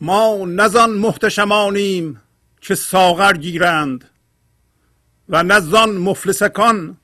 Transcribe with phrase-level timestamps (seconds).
[0.00, 2.20] ما نزان محتشمانیم
[2.60, 4.13] که ساغر گیرند.
[5.28, 6.96] و نه زان مفلسکان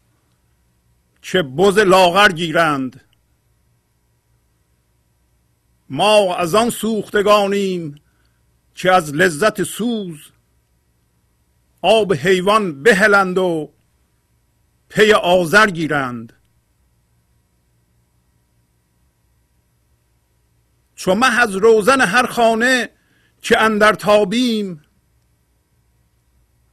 [1.23, 3.01] که بز لاغر گیرند.
[5.89, 8.01] ما از آن سوختگانیم
[8.75, 10.19] که از لذت سوز.
[11.83, 13.73] آب حیوان بهلند و
[14.89, 16.33] پی آذر گیرند.
[20.95, 22.91] چو مه از روزن هر خانه
[23.43, 24.83] که اندر تابیم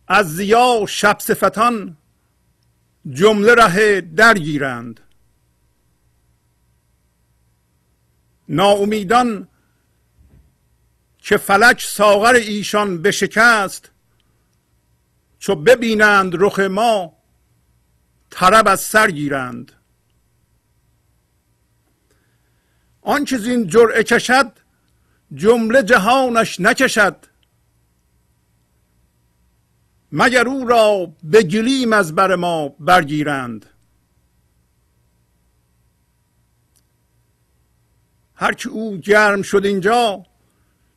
[0.07, 1.97] از زیا شب صفتان
[3.09, 4.99] جمله ره درگیرند.
[8.49, 9.47] ناامیدان
[11.17, 13.91] که فلک ساغر ایشان بشکست
[15.39, 17.17] چو ببینند رخ ما
[18.29, 19.71] طرب از سر گیرند.
[23.01, 24.51] آنچه زین جرعه کشد
[25.33, 27.26] جمله جهانش نکشد.
[30.11, 33.65] مگر او را به گلیم از بر ما برگیرند.
[38.35, 40.25] هر که او گرم شد اینجا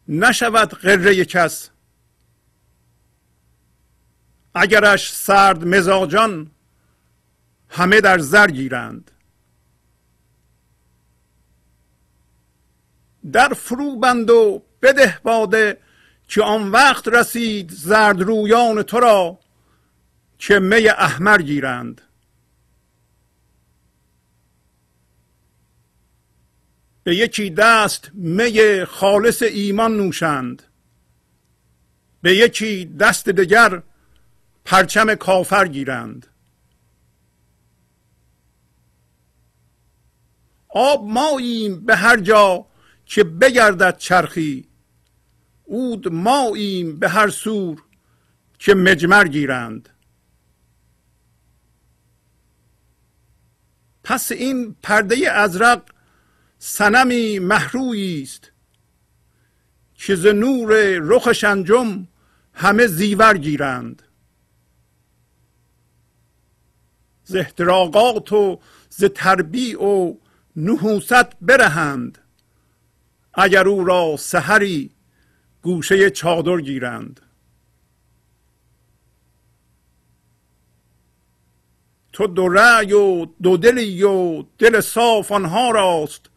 [0.08, 1.70] نشود قره کس.
[4.54, 6.50] اگرش سرد مزاجان
[7.68, 9.10] همه در زر گیرند.
[13.32, 15.78] در فرو بند و بده باده
[16.30, 19.38] که آن وقت رسید زرد رویان تو را
[20.38, 22.00] که می احمر گیرند.
[27.02, 30.62] به یکی دست می خالص ایمان نوشند.
[32.22, 33.82] به یکی دست دگر
[34.64, 36.26] پرچم کافر گیرند.
[40.68, 42.66] آب ماییم به هر جا
[43.06, 44.69] که بگردد چرخی
[45.70, 47.82] اود ماییم به هر سور
[48.58, 49.88] که مجمر گیرند.
[54.04, 55.82] پس این پرده ازرق
[56.58, 58.52] سنمی محرویی است
[59.94, 62.06] که ز نور رخش انجم
[62.54, 64.02] همه زیور گیرند.
[67.24, 70.14] ز احتراقات و ز تربیع و
[70.56, 72.18] نحوست برهند.
[73.34, 74.90] اگر او را سحری
[75.62, 77.20] گوشه چادر گیرند.
[82.12, 86.30] تو دو رأی و دو دلی و دل صاف آنها راست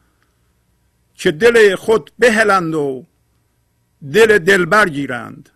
[1.16, 3.06] که دل خود بهلند و
[4.14, 5.50] دل دلبر گیرند.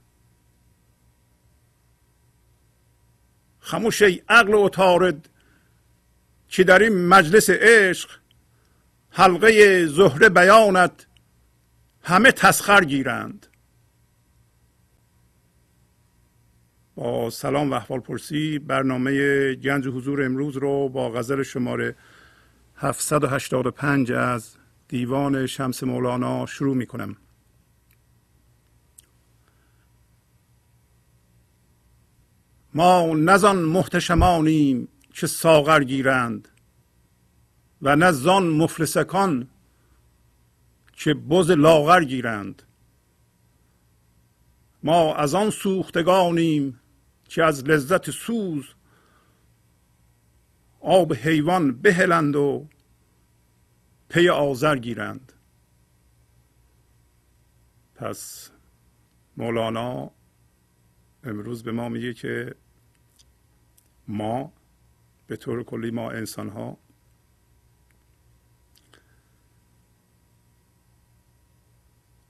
[3.60, 5.30] خموش ای عقل و تارد
[6.48, 8.10] که در این مجلس عشق
[9.10, 11.08] حلقه زهره بیانت
[12.04, 13.48] همه تسخر گیرند.
[16.98, 21.96] با سلام و احوال پرسی برنامه گنج حضور امروز رو با غزل شماره
[22.76, 24.56] 785 از
[24.88, 27.16] دیوان شمس مولانا شروع می کنم
[32.74, 36.48] ما نزان محتشمانیم که ساغر گیرند
[37.82, 39.48] و نه زان مفلسکان
[40.94, 42.64] که بز لاغر گیرند.
[44.84, 46.80] ما از آن سوختگانیم
[47.30, 48.66] که از لذت سوز
[50.80, 52.68] آب حیوان بهلند و
[54.10, 55.34] پی آذر گیرند.
[57.96, 58.52] پس
[59.38, 60.12] مولانا
[61.24, 62.56] امروز به ما میگه که
[64.08, 64.54] ما
[65.28, 66.78] به طور کلی ما انسان ها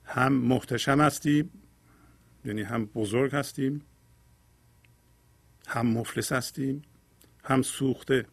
[0.04, 1.50] هم محتشم هستیم
[2.44, 3.82] یعنی هم بزرگ هستیم
[5.68, 6.82] هم مفلس هستیم
[7.44, 8.26] هم سوخته.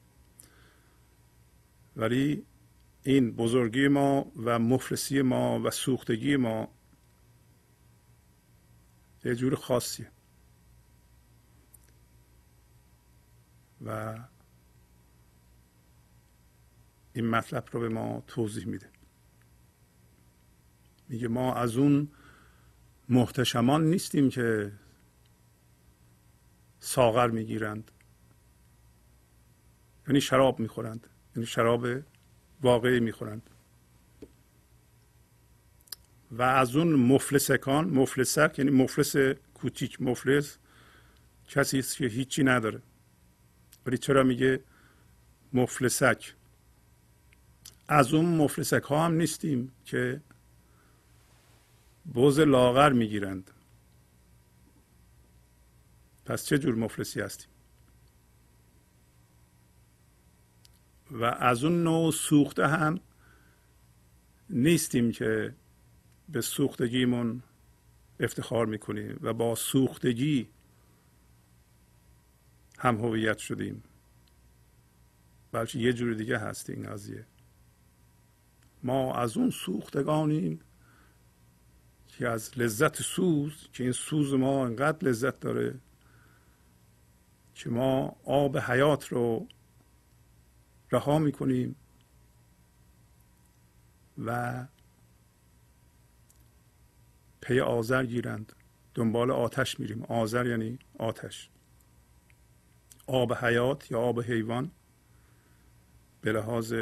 [1.95, 2.45] ولی
[3.03, 6.67] این بزرگی ما و مفلسی ما و سوختگی ما
[9.25, 10.11] یه جور خاصیه.
[13.85, 14.19] و
[17.13, 18.89] این مطلب رو به ما توضیح میده.
[21.09, 22.07] میگه ما از اون
[23.09, 24.71] محتشمان نیستیم که
[26.85, 27.91] ساغر می‌گیرند.
[30.07, 31.07] یعنی شراب می‌خورند.
[31.35, 31.87] یعنی شراب
[32.61, 33.49] واقعی می‌خورند.
[36.31, 39.15] و از اون مفلسکان مفلسک یعنی مفلس
[39.53, 40.57] کوچیک مفلس
[41.47, 42.81] کسی است که هیچی نداره.
[43.85, 44.63] ولی چرا میگه
[45.53, 46.33] مفلسک؟
[47.87, 50.21] از اون مفلسک ها هم نیستیم که
[52.13, 53.51] بوز لاغر می‌گیرند.
[56.25, 57.49] پس چه جور مفلسی هستیم؟
[61.11, 62.99] و از اون نوع سوخته هم
[64.49, 65.55] نیستیم که
[66.29, 67.43] به سوختگیمون
[68.19, 70.49] افتخار می‌کنیم و با سوختگی
[72.77, 73.83] هم هویت شدیم.
[75.51, 77.25] بلکه یه جور دیگه هست این قضیه.
[78.83, 80.59] ما از اون سوختگانیم
[82.07, 85.79] که از لذت سوز که این سوز ما انقدر لذت داره
[87.55, 89.47] که ما آب حیات رو
[90.91, 91.75] رها می‌کنیم
[94.25, 94.67] و
[97.41, 98.53] پی آذر گیرند.
[98.93, 100.03] دنبال آتش میریم.
[100.03, 101.49] آذر یعنی آتش.
[103.07, 104.71] آب حیات یا آب حیوان
[106.21, 106.73] به لحاظ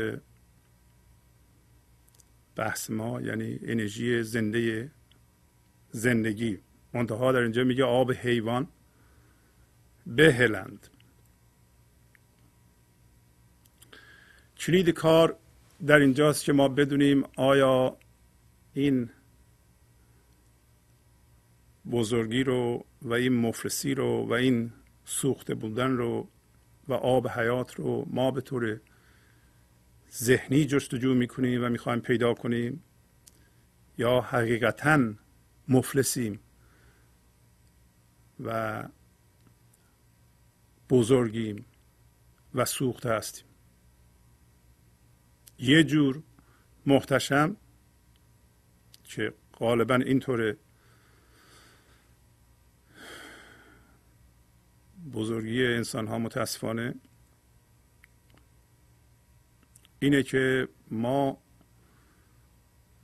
[2.55, 4.91] بحث ما یعنی انرژی زنده
[5.89, 6.59] زندگی.
[6.93, 8.67] منتها در اینجا میگه آب حیوان.
[10.07, 10.87] بهلند.
[14.57, 15.37] کلید کار
[15.87, 17.97] در اینجاست که ما بدونیم آیا
[18.73, 19.09] این
[21.91, 24.71] بزرگی رو و این مفلسی رو و این
[25.05, 26.27] سوخته بودن رو
[26.87, 28.79] و آب حیات رو ما به طور
[30.11, 32.83] ذهنی جستجو می‌کنیم و می‌خوایم پیدا کنیم
[33.97, 35.13] یا حقیقتا
[35.67, 36.39] مفلسیم
[38.39, 38.83] و
[40.89, 41.65] بزرگیم
[42.55, 43.45] و سوخته هستیم.
[45.59, 46.23] یه جور
[46.85, 47.55] محتشم
[49.03, 50.57] که غالبا اینطوره
[55.13, 56.95] بزرگی انسان ها متاسفانه
[59.99, 61.37] اینه که ما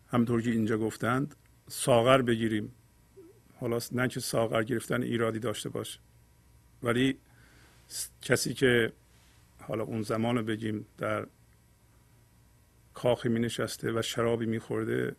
[0.08, 1.36] همطور که اینجا گفتند
[1.68, 2.76] ساغر بگیریم.
[3.60, 6.00] حالا نه که ساغر گرفتن ایرادی داشته باشه
[6.84, 7.20] ولی
[8.22, 8.94] کسی که
[9.62, 11.28] حالا اون زمان رو بگیم در
[12.94, 15.16] کاخی می نشسته و شرابی می خورده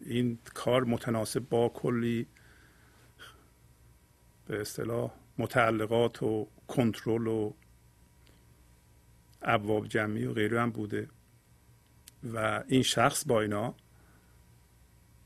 [0.00, 2.26] این کار متناسب با کلی
[4.46, 7.52] به اصطلاح متعلقات و کنترل و
[9.42, 11.08] ابواب جمعی و غیره هم بوده.
[12.32, 13.74] و این شخص با اینا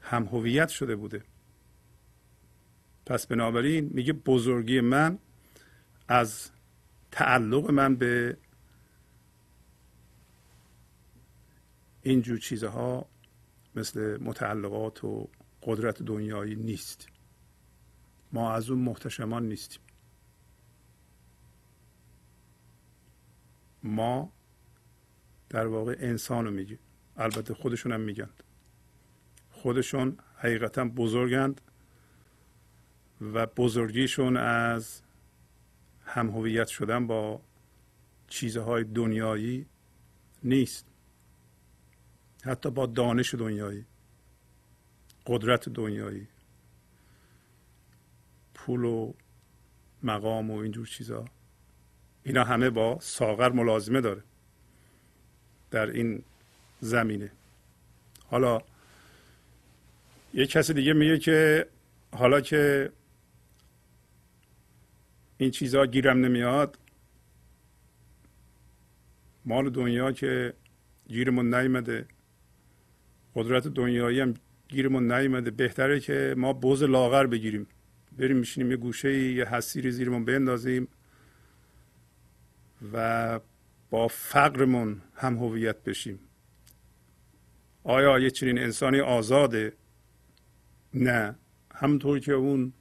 [0.01, 1.23] هم هویت شده بوده.
[3.07, 5.19] پس بنابراین میگه بزرگی من
[6.09, 6.51] از
[7.15, 8.37] تعلق من به
[12.03, 13.07] اینجور چیزها
[13.75, 15.29] مثل متعلقات و
[15.63, 17.09] قدرت دنیایی نیست.
[18.33, 19.81] ما از اون محتشمان نیستیم.
[23.83, 24.33] ما
[25.49, 26.79] در واقع انسان رو میگیم.
[27.17, 28.31] البته خودشون هم میگن
[29.51, 31.61] خودشون حقیقتا بزرگند
[33.21, 35.04] و بزرگیشون از
[36.05, 37.41] هم هویت شدن با
[38.29, 39.67] چیزهای دنیایی
[40.43, 40.87] نیست.
[42.45, 43.85] حتی با دانش دنیایی
[45.27, 46.29] قدرت دنیایی
[48.55, 49.13] پول و
[50.03, 51.25] مقام و اینجور چیزها
[52.23, 54.23] اینا همه با ساغر ملازمه داره
[55.71, 56.23] در این
[56.81, 57.33] زمینه.
[58.27, 58.63] حالا
[60.35, 61.67] یه کسی دیگه میگه که
[62.13, 62.93] حالا که
[65.39, 66.79] این چیزها گیرم نمیاد.
[69.45, 70.55] مال دنیا که
[71.09, 72.07] گیرمون نیمده
[73.35, 74.35] قدرت دنیایی هم
[74.69, 77.67] گیرمون نیمده بهتره که ما بوز لاغر بگیریم.
[78.19, 80.89] بریم میشینیم یه گوشه یه حسیری زیرمون بندازیم
[82.93, 83.41] و
[83.91, 86.19] با فقرمون هم هویت بشیم.
[87.85, 89.73] آیا یه چنین انسانی آزاده؟
[90.95, 91.35] نه.
[91.75, 92.73] همونطور که اون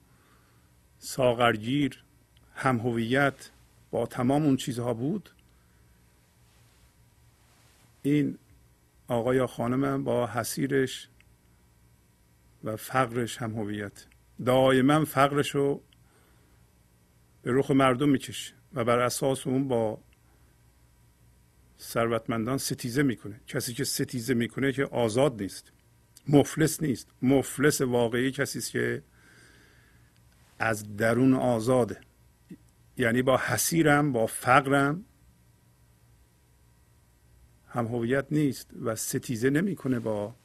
[0.98, 2.04] ساغرگیر
[2.56, 3.50] هم هویت
[3.92, 5.30] با تمام اون چیزها بود؟
[8.02, 8.38] این
[9.08, 11.08] آقا یا خانم با حسیرش
[12.64, 14.06] و فقرش هم هویت.
[14.46, 15.82] دائما فقرش رو
[17.42, 20.00] به رخ مردم می‌کشه و بر اساس اون با
[21.80, 23.42] ثروتمندان ستیزه می‌کنه.
[23.48, 25.72] کسی که ستیزه می‌کنه که آزاد نیست
[26.28, 27.08] مفلس نیست.
[27.22, 29.04] مفلس واقعی کسی است که
[30.60, 32.02] از درون آزاده.
[32.98, 35.06] یعنی با حسیرم با فقرم.
[37.68, 40.36] هم هویت نیست و ستیزه نمی‌کنه با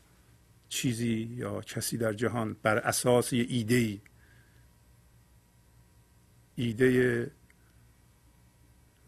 [0.69, 4.00] چیزی یا کسی در جهان بر اساس یه ایده ای
[6.55, 7.31] ایده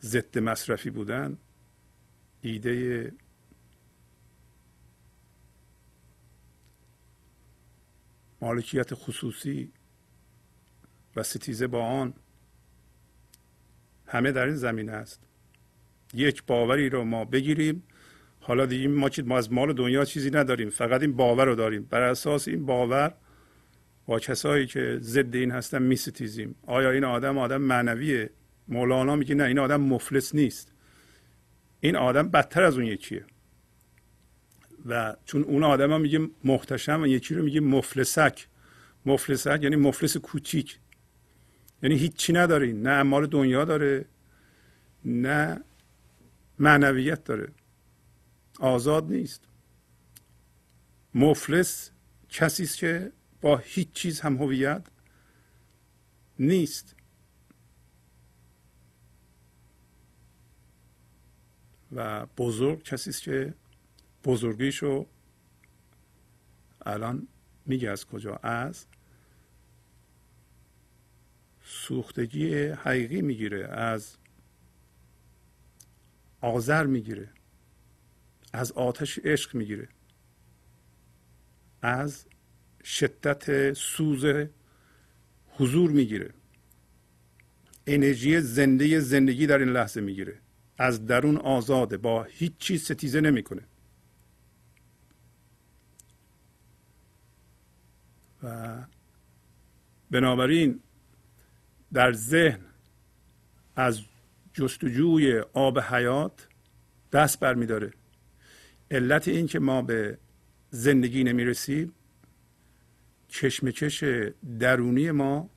[0.02, 1.38] ضد مصرفی بودن
[2.42, 3.12] ایده
[8.40, 9.73] مالکیت خصوصی
[11.16, 12.14] و ستیزه با آن.
[14.11, 15.21] همه در این زمینه است.
[16.14, 17.83] یک باوری رو ما بگیریم.
[18.40, 20.71] حالا دیگه ما ما از مال دنیا چیزی نداریم.
[20.71, 21.87] فقط این باور رو داریم.
[21.90, 23.14] بر اساس این باور
[24.07, 26.55] با کسایی که ضد این هستن میستیزیم.
[26.67, 28.31] آیا این آدم آدم معنویه؟
[28.69, 30.73] مولانا میگه نه این آدم مفلس نیست.
[31.81, 33.25] این آدم بدتر از اون یکیه.
[34.87, 38.47] و چون اون آدم ها میگه محتشم و یکی رو میگه مفلسک.
[39.07, 40.79] مفلسک یعنی مفلس کوچیک.
[41.82, 44.04] یعنی هیچی نداره نه امال دنیا داره
[45.04, 45.60] نه
[46.58, 47.52] معنویت داره.
[48.60, 49.42] آزاد نیست.
[51.14, 51.90] مفلس
[52.28, 54.87] کسی است که با هیچ چیز هم هویت
[56.38, 56.96] نیست.
[61.92, 63.54] و بزرگ کسی است که
[64.25, 65.06] بزرگیشو
[66.87, 67.28] الان
[67.66, 68.87] میگه از کجا؟ از
[71.71, 74.17] سوختگی حقیقی می‌گیره از
[76.41, 77.29] آذر می‌گیره
[78.53, 79.89] از آتش عشق می‌گیره
[81.83, 82.27] از
[82.85, 84.25] شدت سوز
[85.50, 86.35] حضور می‌گیره
[87.87, 90.39] انرژی زنده زندگی در این لحظه می‌گیره
[90.79, 93.62] از درون آزاده با هیچ چیز ستیزه نمی‌کنه.
[98.43, 98.79] و
[100.11, 100.81] بنابراین
[101.92, 102.61] در ذهن
[103.76, 104.00] از
[104.52, 106.47] جستجوی آب حیات
[107.12, 107.92] دست برمیداره.
[108.90, 110.18] علت این که ما به
[110.70, 111.92] زندگی نمی‌رسیم
[113.30, 114.04] کشمکش
[114.59, 115.50] درونی ما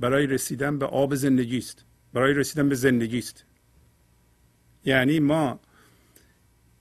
[0.00, 1.84] برای رسیدن به آب زندگی است.
[2.12, 3.44] برای رسیدن به زندگی است.
[4.84, 5.60] یعنی ما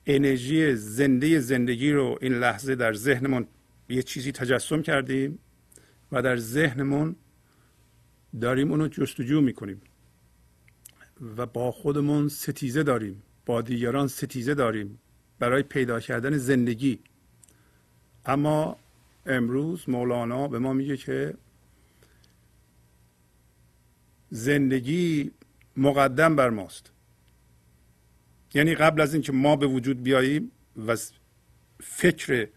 [0.05, 3.47] انرژی زنده زندگی رو این لحظه در ذهنمون
[3.89, 5.39] یه چیزی تجسم کردیم
[6.11, 7.15] و در ذهنمون
[8.41, 9.81] داریم اونو جستجو می‌کنیم.
[11.37, 13.23] و با خودمون ستیزه داریم.
[13.45, 14.99] با دیگران ستیزه داریم.
[15.39, 16.99] برای پیدا کردن زندگی.
[18.25, 18.77] اما
[19.25, 21.33] امروز مولانا به ما میگه که
[24.29, 25.31] زندگی
[25.77, 26.91] مقدم بر ماست.
[28.53, 30.51] یعنی قبل از اینکه ما به وجود بیاییم
[30.87, 30.97] و
[31.79, 32.47] فکر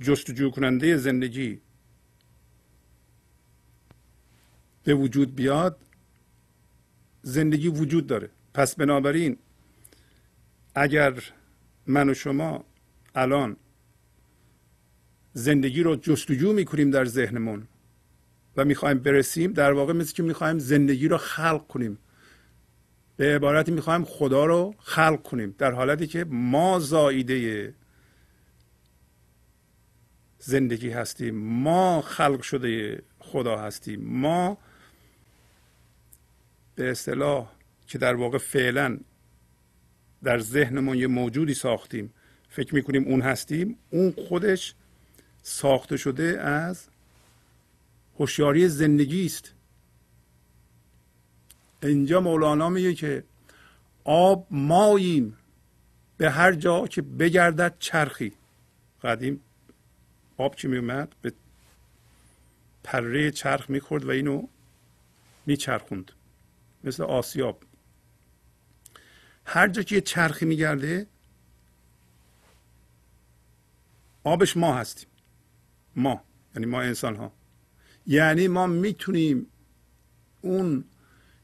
[0.00, 1.60] جستجو کننده زندگی
[4.84, 5.76] به وجود بیاد
[7.22, 8.30] زندگی وجود داره.
[8.54, 9.36] پس بنابراین
[10.74, 11.22] اگر
[11.86, 12.64] من و شما
[13.14, 13.56] الان
[15.32, 17.68] زندگی رو جستجو می‌کنیم در ذهنمون
[18.56, 21.98] و می‌خوایم برسیم در واقع مثل که می‌خوایم زندگی رو خلق کنیم.
[23.16, 27.74] به عبارتی می‌خوایم خدا رو خلق کنیم در حالتی که ما زاییده
[30.38, 34.58] زندگی هستیم ما خلق شده خدا هستیم ما
[36.74, 37.52] به اصطلاح
[37.86, 38.98] که در واقع فعلا
[40.22, 42.14] در ذهنمون یه موجودی ساختیم.
[42.48, 43.78] فکر می‌کنیم اون هستیم.
[43.90, 44.74] اون خودش
[45.42, 46.88] ساخته شده از
[48.18, 49.54] هوشیاری زندگی است.
[51.82, 53.24] اینجا مولانا میگه که
[54.04, 55.36] آب ماییم
[56.16, 58.32] به هر جا که بگردد چرخی.
[59.02, 59.40] قدیم
[60.36, 61.32] آب که میومد به
[62.84, 64.46] پره چرخ می‌خورد و اینو
[65.46, 66.12] میچرخوند.
[66.84, 67.62] مثل آسیاب.
[69.46, 71.06] هر جا که یه چرخی میگرده
[74.24, 75.08] آبش ما هستیم.
[75.96, 76.24] ما
[76.54, 77.32] یعنی ما انسان ها
[78.06, 79.46] یعنی ما می‌تونیم
[80.40, 80.84] اون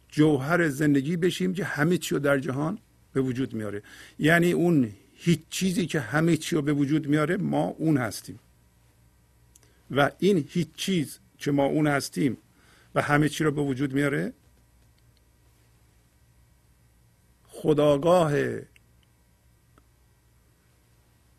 [0.09, 2.79] جوهر زندگی بشیم که همه چی رو در جهان
[3.13, 3.83] به وجود میاره.
[4.19, 8.39] یعنی اون هیچ چیزی که همه چی رو به وجود میاره ما اون هستیم.
[9.91, 12.37] و این هیچ چیز که ما اون هستیم
[12.95, 14.33] و همه چی رو به وجود میاره
[17.63, 18.33] خداگاه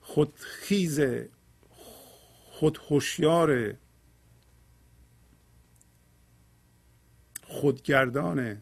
[0.02, 1.00] خودخیز
[2.52, 3.74] خود هوشیار
[7.44, 8.62] خودگردانه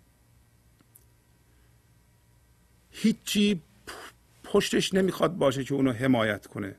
[2.92, 3.62] هیچی
[4.44, 6.76] پشتش نمی‌خواد باشه که اونو حمایت کنه.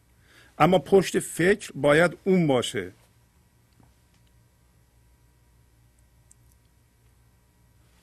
[0.59, 2.93] اما پشت فکر باید اون باشه.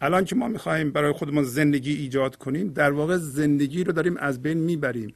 [0.02, 4.42] الان که ما می‌خواهیم برای خودمان زندگی ایجاد کنیم در واقع زندگی رو داریم از
[4.42, 5.14] بین می‌بریم.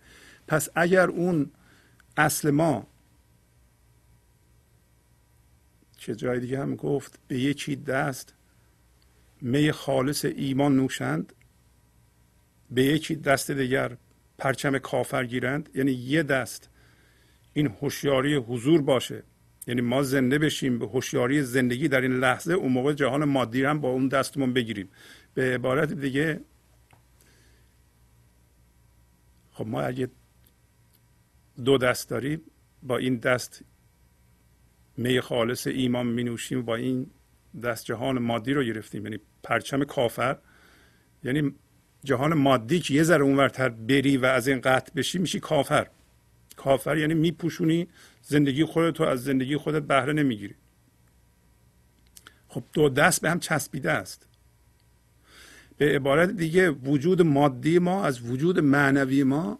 [0.48, 1.52] پس اگر اون
[2.18, 2.88] اصل ما
[5.98, 8.34] چه جای دیگه هم گفت به یکی دست
[9.42, 11.34] می خالص ایمان نوشند
[12.72, 13.98] به یکی دست دیگر
[14.38, 16.70] پرچم کافر گیرند یعنی یه دست
[17.54, 19.24] این هوشیاری حضور باشه.
[19.68, 23.82] یعنی ما زنده بشیم به هوشیاری زندگی در این لحظه اون موقع جهان مادی هم
[23.82, 24.90] با اون دستمون بگیریم.
[25.34, 26.42] به عبارت دیگه
[29.52, 30.10] خب ما اگه
[31.66, 32.42] دو دست داریم
[32.84, 33.64] با این دست
[34.98, 37.12] می خالص ایمان می نوشیم با این
[37.64, 39.04] دست جهان مادی رو گرفتیم.
[39.04, 40.38] یعنی پرچم کافر.
[41.24, 41.56] یعنی
[42.04, 45.88] جهان مادی که یه ذره اونورتر بری و از این قطع بشی میشی کافر.
[46.64, 47.88] کافر یعنی میپوشونی
[48.22, 50.56] زندگی خودت تو از زندگی خودت بهره نمی‌گیری.
[52.48, 54.28] خب دو دست به هم چسبیده است.
[55.78, 59.60] به عبارت دیگه وجود مادی ما از وجود معنوی ما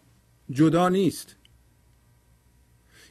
[0.52, 1.36] جدا نیست.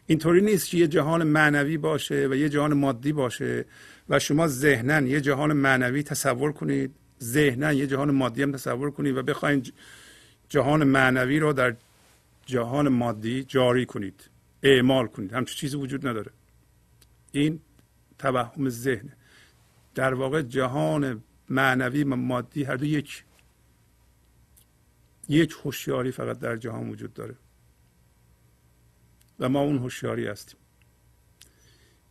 [0.07, 3.65] اینطوری نیست که یه جهان معنوی باشه و یه جهان مادی باشه
[4.09, 6.95] و شما ذهنا یه جهان معنوی تصور کنید.
[7.23, 9.73] ذهنا یه جهان مادی هم تصور کنید و بخواید
[10.49, 11.77] جهان معنوی رو در
[12.51, 14.31] جهان مادی جاری کنید
[14.63, 15.33] اعمال کنید.
[15.33, 16.31] همچون چیزی وجود نداره.
[17.33, 17.61] این
[18.19, 19.13] توهم ذهن
[19.95, 23.25] در واقع جهان معنوی و مادی هر دو یک.
[25.29, 27.35] یک هوشیاری فقط در جهان وجود داره.
[29.41, 30.61] و ما اون هوشیاری هستیم.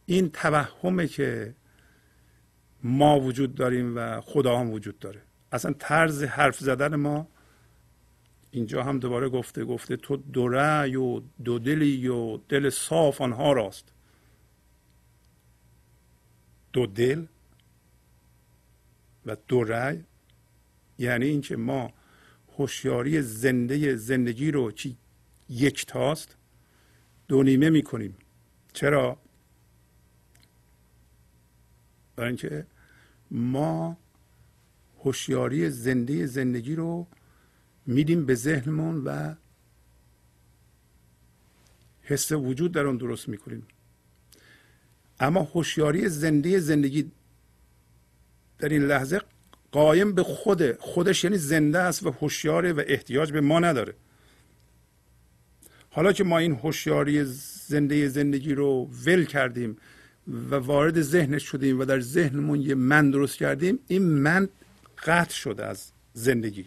[0.06, 1.56] این توهمه که
[2.84, 5.22] ما وجود داریم و خدا هم وجود داره.
[5.52, 7.28] اصلا طرز حرف زدن ما
[8.52, 13.54] اینجا هم دوباره گفته گفته تو دو رأی و دو دلی و دل صاف آنها
[13.54, 13.94] راست.
[16.74, 17.26] دو دل
[19.26, 20.04] و دو رأی؟
[20.98, 21.94] یعنی اینکه ما
[22.58, 24.92] هوشیاری زنده زندگی رو که
[25.50, 26.36] یک تاست
[27.28, 28.16] دو نیمه می‌کنیم.
[28.74, 29.18] چرا؟
[32.16, 32.66] برای اینکه
[33.32, 33.98] ما
[35.04, 37.08] هوشیاری زنده زندگی رو
[37.90, 39.36] میدیم به ذهنمون و
[42.02, 43.68] حس وجود در اون درست می‌کنیم.
[45.20, 47.12] اما هوشیاری زنده زندگی
[48.60, 49.22] در این لحظه
[49.72, 53.94] قایم به خود خودش یعنی زنده است و هوشیاره و احتیاج به ما نداره.
[55.90, 57.24] حالا که ما این هوشیاری
[57.68, 59.78] زنده زندگی رو ول کردیم
[60.28, 64.50] و وارد ذهنش شدیم و در ذهنمون یه من درست کردیم این من
[65.06, 66.66] قطع شده از زندگی.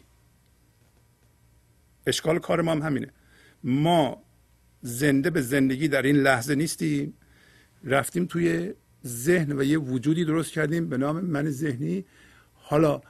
[2.06, 3.10] اشکال کار ما هم همینه.
[3.64, 4.22] ما
[4.82, 7.14] زنده به زندگی در این لحظه نیستیم.
[7.84, 8.74] رفتیم توی
[9.06, 12.04] ذهن و یه وجودی درست کردیم به نام من ذهنی.
[12.54, 13.00] حالا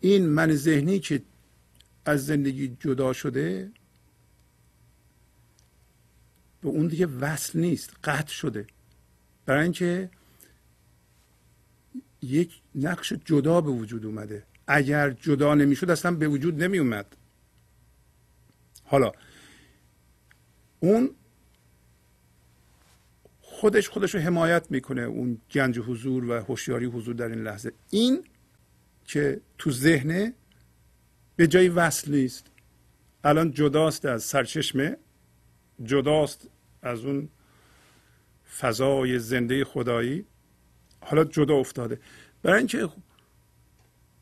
[0.00, 1.22] این من ذهنی که
[2.04, 3.70] از زندگی جدا شده
[6.62, 8.66] به اون دیگه وصل نیست قطع شده.
[9.46, 10.10] برای اینکه
[12.22, 14.46] یک نقش جدا به وجود اومده.
[14.66, 17.16] اگر جدا نمی‌شد اصلا به وجود نمی اومد
[18.84, 19.12] حالا
[20.80, 21.10] اون
[23.40, 27.72] خودش خودش رو حمایت می‌کنه اون گنج حضور و هوشیاری حضور در این لحظه.
[27.90, 28.24] این
[29.04, 30.34] که تو ذهنه
[31.36, 32.46] به جای وصل نیست.
[33.24, 34.96] الان جداست از سرچشمه
[35.84, 36.48] جداست
[36.82, 37.28] از اون
[38.58, 40.26] فضای زنده خدایی.
[41.00, 42.00] حالا جدا افتاده.
[42.42, 42.88] برای اینکه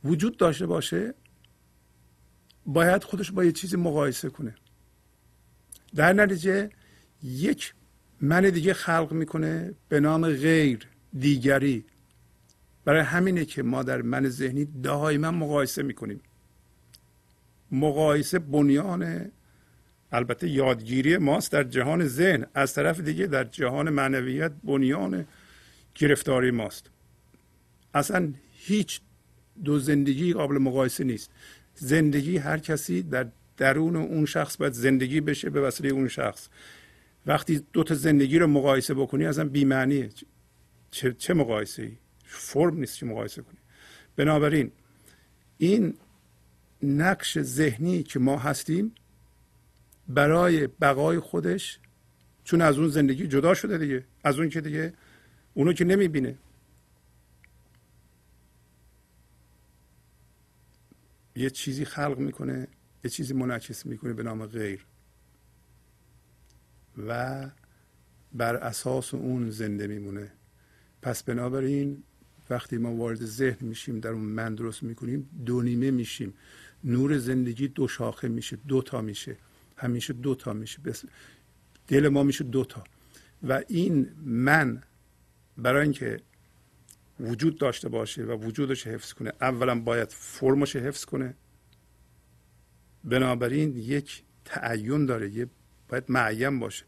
[0.04, 1.14] وجود داشته باشه
[2.66, 4.54] باید خودش با یه چیزی مقایسه کنه.
[5.94, 6.70] در نتیجه
[7.22, 7.74] یک
[8.20, 11.84] من دیگه خلق می‌کنه به نام غیر دیگری.
[12.84, 16.20] برای همینه که ما در من ذهنی دائما مقایسه می‌کنیم.
[17.70, 19.30] مقایسه بنیان
[20.12, 22.46] البته یادگیری ماست در جهان ذهن.
[22.54, 25.26] از طرف دیگه در جهان معنویت بنیان
[25.94, 26.90] گرفتاری ماست.
[27.94, 29.00] اصلا هیچ
[29.64, 31.30] دو زندگی قابل مقایسه نیست.
[31.74, 36.48] زندگی هر کسی در درون اون شخص باید زندگی بشه به وسیله اون شخص.
[37.26, 40.10] وقتی دو تا زندگی رو مقایسه بکنی اصلا بی‌معنیه
[40.90, 43.58] چه, چه مقایسه ای فرم نیست که مقایسه کنی.
[44.16, 44.70] بنابراین
[45.58, 45.94] این
[46.82, 48.94] نقش ذهنی که ما هستیم
[50.08, 51.78] برای بقای خودش
[52.44, 54.92] چون از اون زندگی جدا شده دیگه از اون که دیگه
[55.54, 56.34] اونو که نمی‌بینه.
[61.36, 62.68] یه چیزی خلق می‌کنه
[63.04, 64.86] یه چیزی منعکس می‌کنه به نام غیر.
[67.06, 67.50] و
[68.32, 70.32] بر اساس اون زنده میمونه.
[71.02, 72.02] پس بنابراین
[72.50, 76.34] وقتی ما وارد ذهن میشیم در اون من درست می‌کنیم دو نیمه میشیم.
[76.84, 79.36] نور زندگی دو شاخه میشه دو تا میشه.
[79.76, 80.78] همیشه دو تا میشه.
[81.88, 82.84] دل ما میشه دو تا.
[83.42, 84.82] و این من
[85.58, 86.20] برای اینکه
[87.22, 89.32] وجود داشته باشه و وجودش حفظ کنه.
[89.40, 91.34] اولا باید فرمش حفظ کنه.
[93.04, 95.30] بنابراین یک تعین داره.
[95.30, 95.46] یه
[95.88, 96.84] باید معین باشه.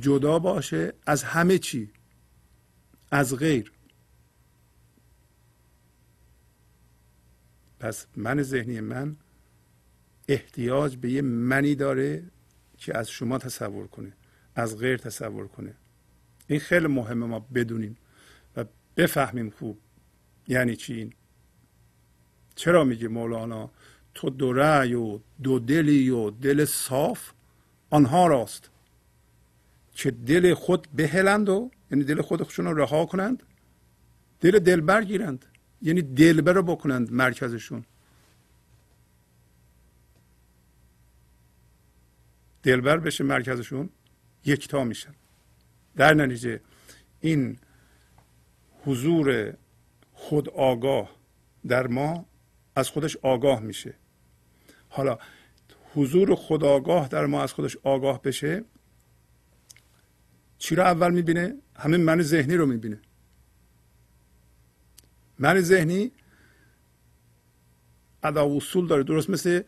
[0.00, 1.90] جدا باشه از همه چی.
[3.10, 3.72] از غیر.
[7.80, 9.16] پس من ذهنی من
[10.28, 12.22] احتیاج به یه منی داره
[12.76, 14.12] که از شما تصور کنه.
[14.54, 15.74] از غیر تصور کنه.
[16.46, 17.96] این خیلی مهمه ما بدونیم
[18.56, 18.64] و
[18.96, 19.78] بفهمیم خوب
[20.48, 21.12] یعنی چی این.
[22.54, 23.70] چرا میگه مولانا
[24.14, 27.32] تو دو رأی و دو دلی و دل صاف
[27.90, 28.70] آنها راست؟
[29.92, 33.42] که دل خود بهلند و یعنی دل خودشون رو رها کنند؟
[34.40, 35.44] دل دلبر گیرند
[35.82, 37.84] یعنی دلبر رو بکنند مرکزشون.
[42.62, 43.88] دلبر بشه مرکزشون
[44.44, 45.14] یکتا میشن.
[45.96, 46.60] در نتیجه
[47.20, 47.58] این
[48.84, 49.54] حضور
[50.12, 51.10] خود آگاه
[51.66, 52.26] در ما
[52.76, 53.94] از خودش آگاه میشه.
[54.88, 55.18] حالا
[55.94, 58.64] حضور خود آگاه در ما از خودش آگاه بشه
[60.58, 63.00] چی رو اول می‌بینه؟ همه من ذهنی رو می‌بینه.
[65.38, 66.12] من ذهنی
[68.22, 69.02] ادا اصول داره.
[69.02, 69.62] درست مثل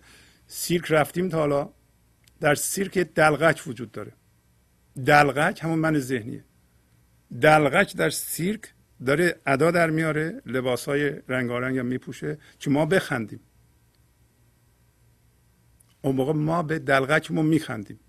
[0.46, 1.70] سیرک رفتیم تا حالا
[2.40, 4.12] در سیرک دلغک وجود داره.
[5.04, 6.44] دلغک همون من ذهنیه.
[7.40, 8.72] دلغک در سیرک
[9.06, 13.40] داره ادا در میاره لباس های رنگارنگ هم میپوشه که ما بخندیم.
[16.02, 18.00] اون موقع ما به دلغکمون میخندیم.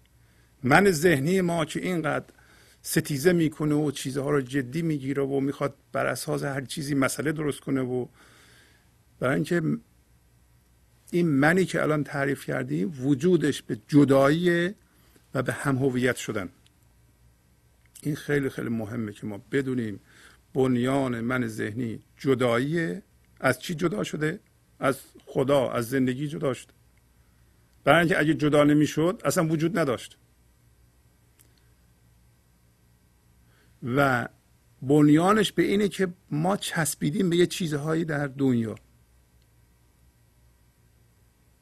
[0.64, 2.26] من ذهنی ما که اینقدر
[2.82, 7.60] ستیزه می‌کنه و چیزها رو جدی می‌گیره و می‌خواد بر اساس هر چیزی مسئله درست
[7.60, 8.06] کنه و
[9.20, 9.62] برای اینکه
[11.12, 14.76] این منی که الان تعریف کردیم وجودش به جدایی
[15.34, 16.50] و به هم هویت شدن.
[18.02, 20.00] این خیلی خیلی مهمه که ما بدونیم
[20.54, 23.02] بنیان من ذهنی جدایی
[23.40, 24.40] از چی جدا شده؟
[24.80, 26.74] از خدا از زندگی جدا شده.
[27.84, 30.18] برای اینکه اگه جدا نمی‌شد اصلا وجود نداشت.
[33.84, 34.30] و
[34.82, 38.76] بنیانش به اینه که ما چسبیدیم به یه چیزهایی در دنیا.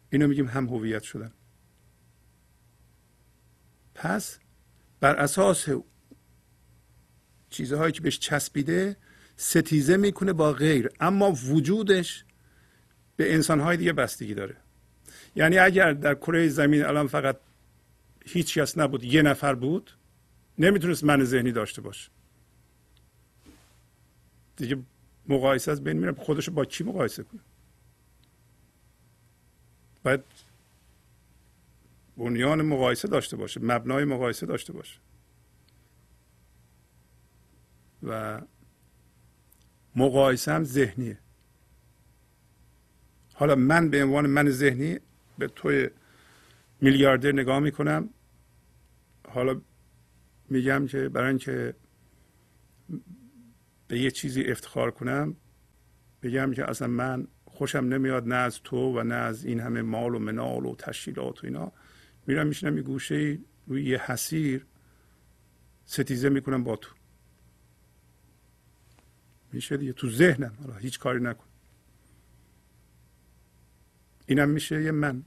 [0.09, 1.31] اینو میگیم هم هویت شدن.
[3.95, 4.39] پس
[4.99, 5.69] بر اساس
[7.55, 8.97] چیزهایی که بهش چسبیده
[9.37, 10.89] ستیزه می‌کنه با غیر.
[10.99, 12.25] اما وجودش
[13.15, 14.57] به انسانهای دیگه بستگی داره.
[15.35, 17.37] یعنی اگر در کره زمین الان فقط
[18.25, 19.91] هیچ کس نبود یه نفر بود
[20.59, 22.09] نمی‌تونست من ذهنی داشته باشه.
[24.55, 24.77] دیگه
[25.27, 26.11] مقایسه از بین میره.
[26.11, 27.41] خودش با کی مقایسه کنه؟
[30.03, 30.21] باید
[32.17, 34.99] بنیان مقایسه داشته باشه مبنای مقایسه داشته باشه.
[38.03, 38.41] و
[39.95, 41.19] مقایسه هم ذهنیه.
[43.33, 44.99] حالا من به عنوان من ذهنی
[45.37, 45.89] به توی
[46.81, 48.09] میلیاردر نگاه می‌کنم.
[49.29, 49.61] حالا
[50.49, 51.73] میگم که برای اینکه
[53.87, 55.35] به یه چیزی افتخار کنم
[56.21, 60.15] بگم که اصلا من خوشم نمیاد نه از تو و نه از این همه مال
[60.15, 61.71] و منال و تشکیلات و اینا.
[62.27, 64.65] میرم میشنم یه گوشه روی یه حسیر
[65.85, 66.95] ستیزه می‌کنم با تو.
[69.55, 69.93] میشه دیگه.
[69.93, 70.53] تو ذهنم.
[70.61, 71.45] حالا هیچ کاری نکن.
[74.25, 75.23] اینم میشه یه من.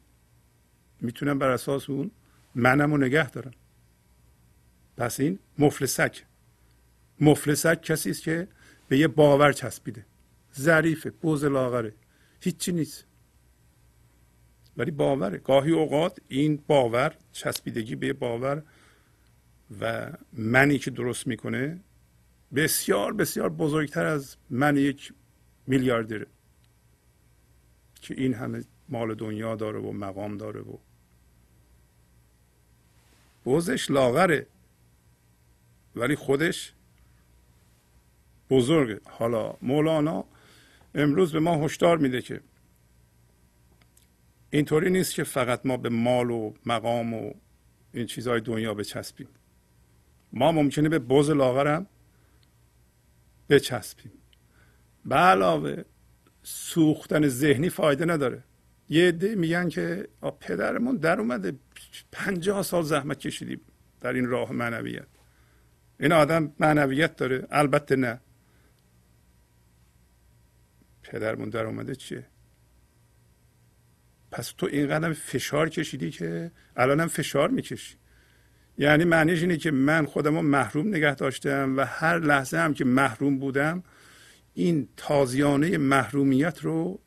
[1.01, 2.11] می‌تونم بر اساس اون
[2.55, 3.55] منم رو نگه دارم.
[4.97, 6.25] پس این مفلسک
[7.21, 8.49] مفلسک کسی است که
[8.89, 10.07] به یه باور چسبیده.
[10.59, 11.95] ظریفه بوز لاغره.
[12.41, 13.05] هیچی نیست.
[14.77, 15.39] ولی باوره.
[15.39, 18.63] گاهی اوقات این باور چسبیدگی به باور
[19.81, 21.81] و منی که درست می‌کنه
[22.55, 25.13] بسیار بسیار بزرگتر از من یک
[25.67, 26.27] میلیاردره
[28.03, 30.77] که این همه مال دنیا داره و مقام داره و
[33.45, 34.47] بوزش لاغره.
[35.97, 36.73] ولی خودش
[38.51, 40.25] بزرگه حالا مولانا
[40.95, 42.41] امروز به ما هشدار میده که
[44.51, 47.33] اینطوری نیست که فقط ما به مال و مقام و
[47.93, 49.29] این چیزهای دنیا بچسبیم.
[50.33, 51.87] ما ممکنه به بز لاغرم
[53.49, 54.13] بچسبیم.
[55.05, 55.85] به علاوه
[56.43, 58.45] سوختن ذهنی فایده نداره.
[58.89, 60.09] یه عده میگن که
[60.41, 61.53] پدرمون در اومده
[62.13, 63.61] پنجاه سال زحمت کشیدیم
[64.01, 65.07] در این راه معنویت.
[66.01, 67.47] این آدم معنویت داره.
[67.51, 68.21] البته نه.
[71.03, 72.27] پدرمون در اومده چیه؟
[74.31, 77.97] پس تو اینقدر فشار کشیدی که الانم فشار می‌کشی.
[78.79, 82.85] یعنی معنیش اینه که من خودم رو محروم نگه داشتم و هر لحظه هم که
[82.85, 83.83] محروم بودم
[84.55, 87.01] این تازیانه محرومیت رو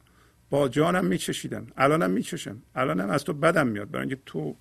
[0.50, 1.68] با جانم میچشیدم.
[1.78, 2.62] الانم میچشم.
[2.76, 4.56] الانم از تو بدم میاد برای اینکه تو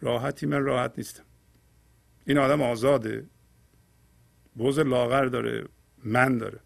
[0.00, 1.24] راحتی من راحت نیستم.
[2.26, 3.26] این آدم آزاده
[4.54, 5.64] بوز لاغر داره
[6.04, 6.60] من داره.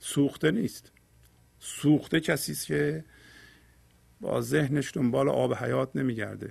[0.00, 0.92] سوخته نیست.
[1.58, 3.04] سوخته کسی که
[4.20, 6.50] با ذهنش دنبال آب حیات نمیگرده.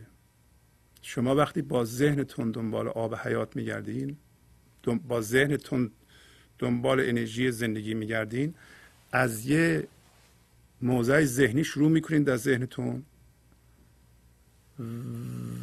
[1.02, 4.18] شما وقتی با ذهنتون دنبال آب حیات میگردین
[5.08, 5.92] با ذهنتون
[6.60, 8.56] دنبال انرژی زندگی میگردین
[9.12, 9.88] از یه
[10.82, 13.04] موضع ذهنی شروع می‌کنین در ذهنتون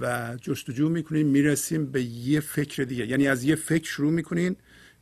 [0.01, 3.07] و جستجو می‌کنین می‌رسیم به یه فکر دیگه.
[3.07, 4.57] یعنی از یه فکر شروع می‌کنین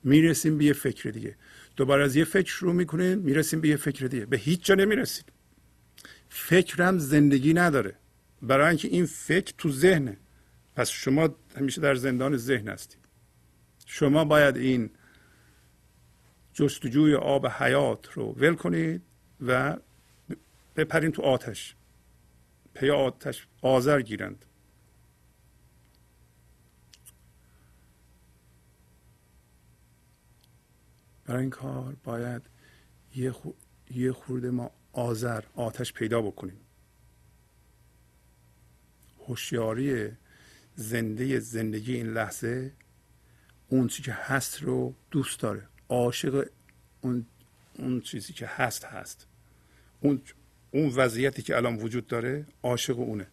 [0.05, 1.37] می‌رسیم به یه فکر دیگه.
[1.77, 4.27] دوباره از یه فکر شروع می‌کنین می‌رسیم به یه فکر دیگه.
[4.27, 5.25] به هیچ جا نمی‌رسید
[6.31, 7.97] فکرم زندگی نداره.
[8.43, 10.17] برای اینکه این فکر تو ذهنه.
[10.77, 13.01] پس شما همیشه در زندان ذهن هستید
[13.87, 14.91] شما باید این
[16.53, 19.03] جستجوی آب حیات رو ول کنید
[19.41, 19.77] و
[20.77, 21.75] بپرین تو آتش.
[22.75, 24.45] پی آتش آذر گیرند.
[31.25, 32.43] برای این کار باید
[33.17, 33.51] یه, خو...
[33.91, 36.61] یه خورده ما آذر آتش پیدا بکنیم.
[39.27, 40.09] هوشیاری
[40.75, 42.73] زنده زندگی این لحظه
[43.69, 45.69] اون چیزی که هست رو دوست داره.
[45.89, 46.49] عاشق
[47.01, 47.27] اون
[47.79, 49.27] اون چیزی که هست هست.
[50.01, 50.23] اون
[50.71, 53.27] اون وضعیتی که الان وجود داره عاشق اونه.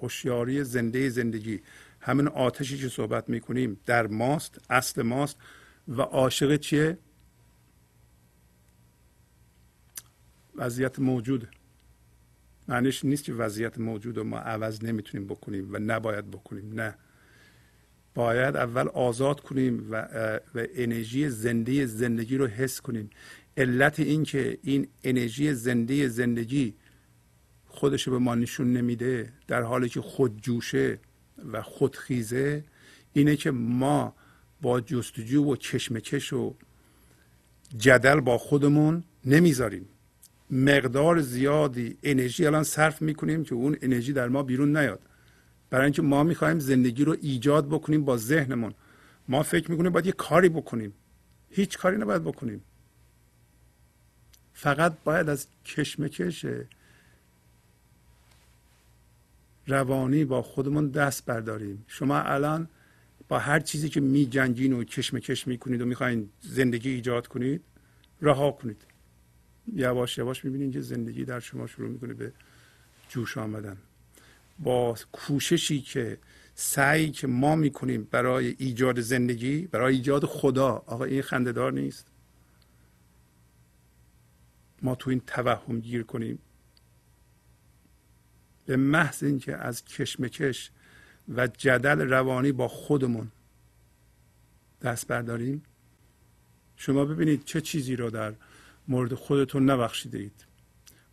[0.00, 1.60] هوشیاری زنده زندگی.
[2.00, 5.36] همین آتشی که صحبت می‌کنیم در ماست اصل ماست
[5.88, 6.98] و عاشق چیه؟
[10.56, 11.48] وضعیت موجوده.
[12.68, 16.94] معنیش نیست که وضعیت موجود رو ما عوض نمی‌تونیم بکنیم و نباید بکنیم نه.
[18.14, 20.02] باید اول آزاد کنیم و,
[20.54, 23.10] و انرژی زنده زندگی رو حس کنیم.
[23.56, 26.74] علت این که این انرژی زنده زندگی
[27.66, 30.98] خودش به ما نشون نمیده در حالی که خود جوشه
[31.52, 32.64] و خودخیزه
[33.12, 34.14] اینه که ما
[34.62, 36.54] با جستجو و کشمکش و
[37.76, 39.88] جدل با خودمون نمی‌ذاریم.
[40.50, 45.00] مقدار زیادی انرژی الان صرف می‌کنیم که اون انرژی در ما بیرون نیاد.
[45.70, 48.74] برای اینکه ما می‌خوایم زندگی رو ایجاد بکنیم با ذهنمون.
[49.28, 50.92] ما فکر می‌کنیم باید یه کاری بکنیم.
[51.50, 52.64] هیچ کاری نباید بکنیم.
[54.52, 56.46] فقط باید از کشمکش
[59.66, 61.84] روانی با خودمون دست برداریم.
[61.86, 62.68] شما الان
[63.28, 67.62] با هر چیزی که می جنگین و کشمکش می‌کنید و می‌خواین زندگی ایجاد کنید
[68.22, 68.84] رها کنید.
[69.72, 72.32] یواش یواش می‌بینید که زندگی در شما شروع می‌کنه به
[73.08, 73.76] جوش آمدن.
[74.58, 76.18] با کوششی که
[76.54, 82.06] سعی که ما می‌کنیم برای ایجاد زندگی برای ایجاد خدا آقا این خندهدار نیست.
[84.82, 86.38] ما تو این توهم گیر کنیم.
[88.66, 90.70] به محض اینکه از کشمکش
[91.28, 93.30] و جدل روانی با خودمون
[94.82, 95.62] دست برداریم
[96.76, 98.34] شما ببینید چه چیزی رو در
[98.88, 100.44] مورد خودتون نبخشیده اید.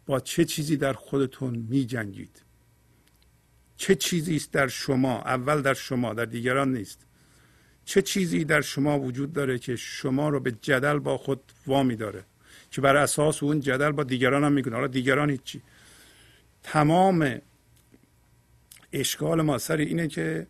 [0.06, 2.42] با چه چیزی در خودتون می جنگید
[3.82, 7.06] چه چیزی است در شما؟ اول در شما در دیگران نیست.
[7.86, 12.24] چه چیزی در شما وجود داره که شما رو به جدل با خود وامی داره؟
[12.72, 15.62] که بر اساس اون جدل با دیگران هم می‌کنه حالا دیگران هیچی.
[16.64, 17.42] تمام
[18.94, 20.48] اشکال ما سر اینه که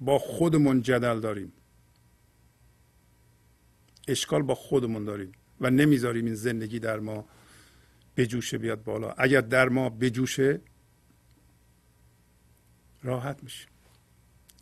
[0.00, 1.52] با خودمون جدل داریم.
[4.08, 5.32] اشکال با خودمون داریم.
[5.60, 7.24] و نمی‌ذاریم این زندگی در ما
[8.16, 9.10] بجوشه بیاد بالا.
[9.10, 10.60] اگر در ما بجوشه
[13.02, 13.66] راحت میشه.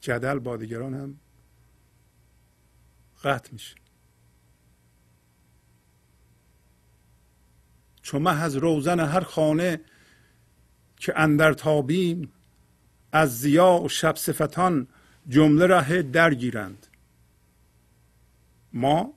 [0.00, 1.16] جدل با دیگران هم
[3.22, 3.74] قطع میشه.
[8.02, 9.80] چون از روزن هر خانه
[10.96, 12.32] که اندر تابیم
[13.12, 14.88] از زیا و شب صفتان
[15.28, 16.86] جمله ره درگیرند
[18.72, 19.15] ما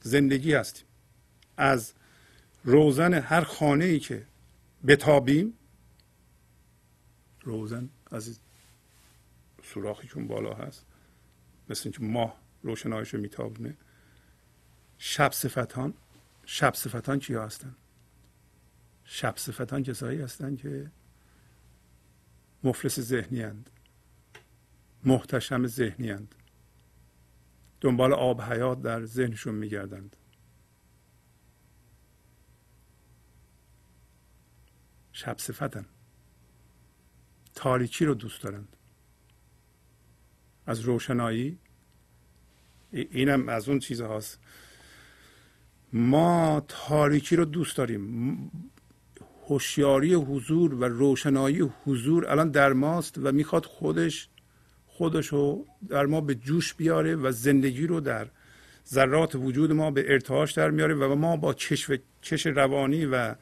[0.00, 0.86] زندگی هستیم.
[1.56, 1.92] از
[2.64, 4.26] روزن هر خانه ای که
[4.86, 5.54] بتابیم
[7.42, 8.38] روزن از
[9.62, 10.86] سوراخی چون بالا هست
[11.68, 13.76] مثل اینکه ماه روشنایش رو میتابونه.
[14.98, 15.94] شب صفتان
[16.44, 17.76] شب صفتان کیا هستن؟
[19.04, 20.90] شب صفتان کسایی هستن که
[22.64, 23.70] مفلس ذهنی هند
[25.04, 26.34] محتشم ذهنی هند
[27.80, 30.16] دنبال آب حیات در ذهنشون میگردند.
[35.12, 35.86] شب صفتن.
[37.54, 38.76] تاریکی رو دوست دارند.
[40.66, 41.58] از روشنایی
[42.92, 44.40] اینم از اون چیز هاست
[45.92, 48.50] ما تاریکی رو دوست داریم.
[49.48, 54.28] هوشیاری حضور و روشنایی حضور الان در ماست و می‌خواد خودش
[55.00, 58.28] خودش رو در ما به جوش بیاره و زندگی رو در
[58.88, 61.90] ذرات وجود ما به ارتعاش در میاره و ما با کش,
[62.22, 63.34] کش روانی و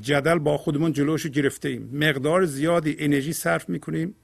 [0.00, 1.90] جدل با خودمون جلوش گرفته ایم.
[1.92, 4.14] مقدار زیادی انرژی صرف می‌کنیم.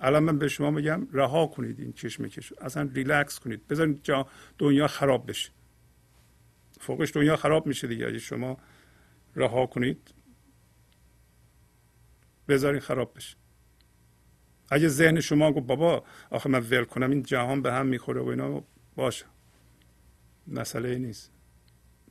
[0.00, 3.68] الان من به شما میگم رها کنید این چشم کش اصلا ریلکس کنید.
[3.68, 4.26] بذارید جا
[4.58, 5.50] دنیا خراب بشه.
[6.80, 8.06] فوقش دنیا خراب میشه دیگه.
[8.06, 8.58] اگه شما
[9.36, 10.14] رها کنید
[12.48, 13.43] بذارین خراب بشه.
[14.70, 18.26] اگه ذهن شما گفت بابا آخه من ول کنم این جهان به هم می‌خوره و
[18.26, 18.64] اینا
[18.96, 19.26] باشه.
[20.46, 21.30] مسئله نیست.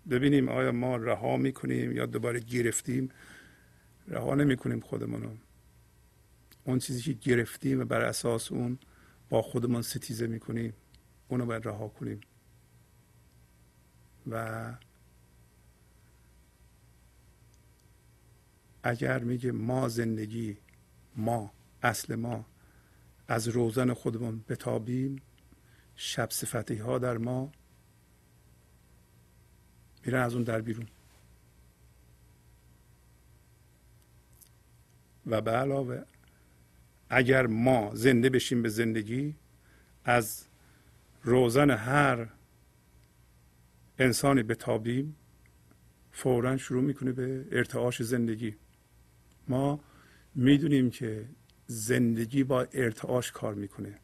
[0.09, 3.09] ببینیم آیا ما رها می‌کنیم یا دوباره گرفتیم؟
[4.07, 5.29] رها نمی‌کنیم خودمونو.
[6.65, 8.79] اون چیزی که گرفتیم و بر اساس اون
[9.29, 10.73] با خودمون ستیزه می‌کنیم
[11.27, 12.21] اونو باید رها کنیم.
[14.31, 14.73] و
[18.83, 20.57] اگر میگه ما زندگی
[21.15, 21.51] ما
[21.83, 22.45] اصل ما.
[23.27, 25.21] از روزن خودمون بتابیم.
[25.95, 27.51] شب صفتی ها در ما.
[30.05, 30.87] میرن از اون در بیرون.
[35.25, 36.03] و به علاوه
[37.09, 39.35] اگر ما زنده بشیم به زندگی
[40.05, 40.45] از
[41.23, 42.27] روزن هر
[43.99, 45.15] انسانی بتابیم
[46.11, 48.55] فورا شروع می‌کنه به ارتعاش زندگی.
[49.47, 49.79] ما
[50.35, 51.25] می‌دونیم که
[51.67, 53.99] زندگی با ارتعاش کار می‌کنه.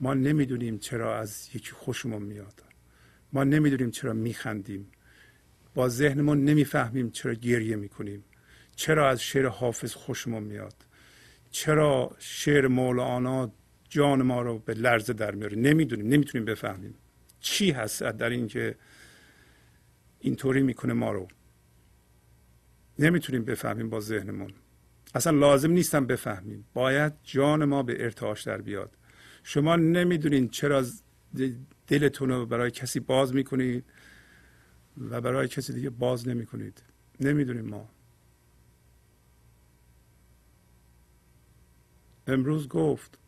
[0.00, 2.62] ما نمی‌دونیم چرا از یکی خوشمون میاد.
[3.32, 4.88] ما نمی‌دونیم چرا میخندیم.
[5.74, 8.24] با ذهنمون نمی‌فهمیم چرا گریه می‌کنیم.
[8.76, 10.74] چرا از شعر حافظ خوشمون میاد.
[11.50, 13.52] چرا شعر مولانا
[13.88, 15.56] جان ما رو به لرزه در میاره.
[15.56, 16.94] نمی‌دونیم نمی‌تونیم بفهمیم.
[17.40, 18.76] چی هست در اینکه
[20.20, 21.28] اینطوری می‌کنه ما رو؟
[22.98, 24.52] نمی‌تونیم بفهمیم با ذهنمون.
[25.14, 26.64] اصلا لازم نیستم بفهمیم.
[26.74, 28.96] باید جان ما به ارتعاش در بیاد.
[29.42, 30.84] شما نمی‌دونین چرا
[31.86, 33.84] دلتون رو برای کسی باز می‌کنید
[35.10, 36.82] و برای کسی دیگه باز نمی‌کنید.
[37.20, 37.88] نمی‌دونیم ما.
[42.26, 43.18] امروز گفت.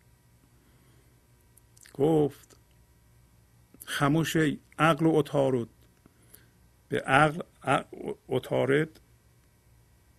[1.94, 2.56] گفت
[3.84, 4.36] خموش
[4.78, 5.68] عقل و اتارد.
[6.88, 7.42] به عقل
[8.28, 9.00] اتارد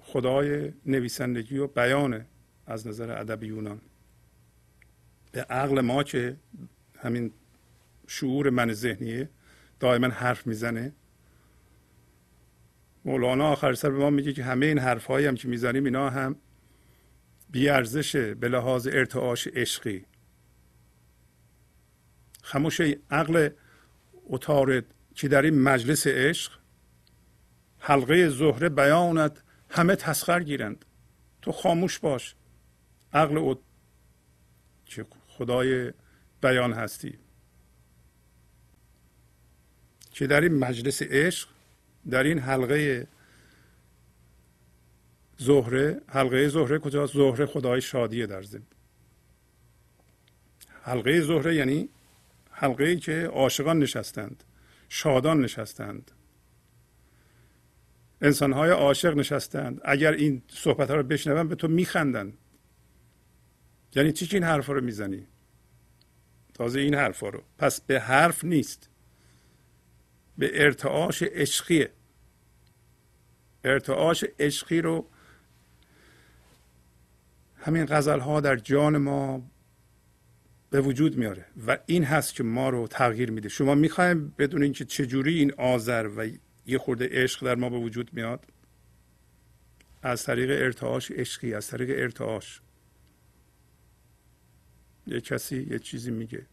[0.05, 2.25] خدای نویسندگی و بیان
[2.67, 3.81] از نظر ادب یونان.
[5.31, 6.37] به عقل ما که
[6.99, 7.31] همین
[8.07, 9.29] شعور من ذهنیه
[9.79, 10.93] دائما حرف می‌زنه.
[13.05, 16.09] مولانا آخر سر به ما میگه که همه این حرف هایی هم که می‌زنیم اینا
[16.09, 16.35] هم
[17.49, 20.05] بیارزشه به لحاظ ارتعاش عشقی.
[22.41, 23.49] خموش عقل
[24.25, 26.51] اتارد که در این مجلس عشق
[27.79, 30.85] حلقه زهره بیانت همه تسخر گیرند.
[31.41, 32.35] تو خاموش باش.
[33.13, 33.55] عقل او
[34.85, 35.93] که خدای
[36.41, 37.19] بیان هستی.
[40.11, 41.49] که در این مجلس عشق
[42.09, 43.07] در این حلقه
[45.37, 48.65] زهره حلقه زهره کجاست؟ زهره خدای شادیه در زمین
[50.81, 51.89] حلقه زهره یعنی
[52.51, 54.43] حلقه ای که عاشقان نشستند
[54.89, 56.11] شادان نشستند.
[58.25, 59.81] انسان های عاشق نشستند.
[59.83, 62.33] اگر این صحبت ها رو بشنون به تو میخندن.
[63.95, 65.27] یعنی چی این حرف رو می‌زنی؟
[66.53, 67.43] تازه این حرف رو.
[67.57, 68.89] پس به حرف نیست.
[70.37, 71.89] به ارتعاش عشقیه.
[73.63, 75.07] ارتعاش عشقی رو
[77.55, 79.51] همین غزل ها در جان ما
[80.69, 81.45] به وجود میاره.
[81.67, 83.49] و این هست که ما رو تغییر میده.
[83.49, 86.27] شما می‌خوایم بدونین که چجوری این آذر و
[86.67, 88.45] یه خورده عشق در ما به وجود میاد.
[90.01, 92.61] از طریق ارتعاش عشقی از طریق ارتعاش.
[95.07, 96.45] یه کسی یه چیزی میگه.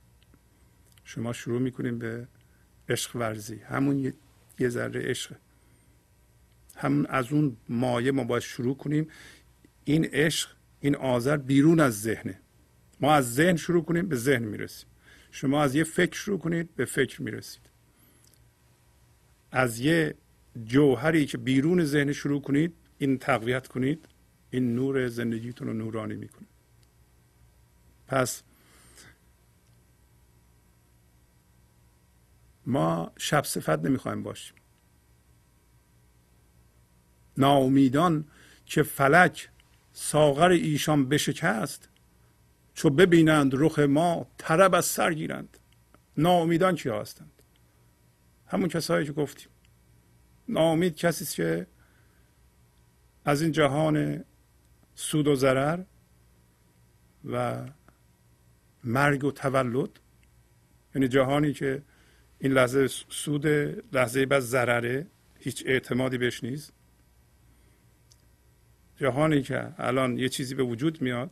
[1.05, 2.29] شما شروع می‌کنیم به
[2.89, 3.57] عشق ورزی.
[3.57, 4.15] همون
[4.59, 5.37] یه, ذره عشق.
[6.77, 9.09] همون از اون مایه ما باید شروع کنیم.
[9.85, 10.51] این عشق
[10.81, 12.41] این آذر بیرون از ذهنه.
[13.01, 14.89] ما از ذهن شروع کنیم به ذهن می‌رسیم.
[15.31, 17.72] شما از یه فکر شروع کنید به فکر می‌رسید.
[19.53, 20.15] از یه
[20.65, 24.09] جوهری که بیرون ذهن شروع کنید این تقویت کنید
[24.51, 26.47] این نور زندگیتون رو نورانی می‌کنه.
[28.07, 28.43] پس
[32.67, 34.57] ما شب صفت نمی‌خوایم باشیم.
[37.37, 38.25] ناامیدان
[38.67, 39.49] که فلک
[39.93, 41.89] ساغر ایشان بشکست
[42.75, 45.59] چو ببینند رخ ما طرب از سر گیرند.
[46.17, 47.32] ناامیدان چی هستند؟
[48.53, 49.49] همون کسایی که گفتیم.
[50.49, 51.67] ناامید کسی که
[53.25, 54.25] از این جهان
[54.95, 55.83] سود و ضرر
[57.25, 57.67] و
[58.85, 60.01] مرگ و تولد.
[60.95, 61.83] یعنی جهانی که
[62.39, 63.47] این لحظه سود
[63.93, 65.07] لحظه بعد ضرره
[65.39, 66.73] هیچ اعتمادی بهش نیست.
[68.97, 71.31] جهانی که الان یه چیزی به وجود میاد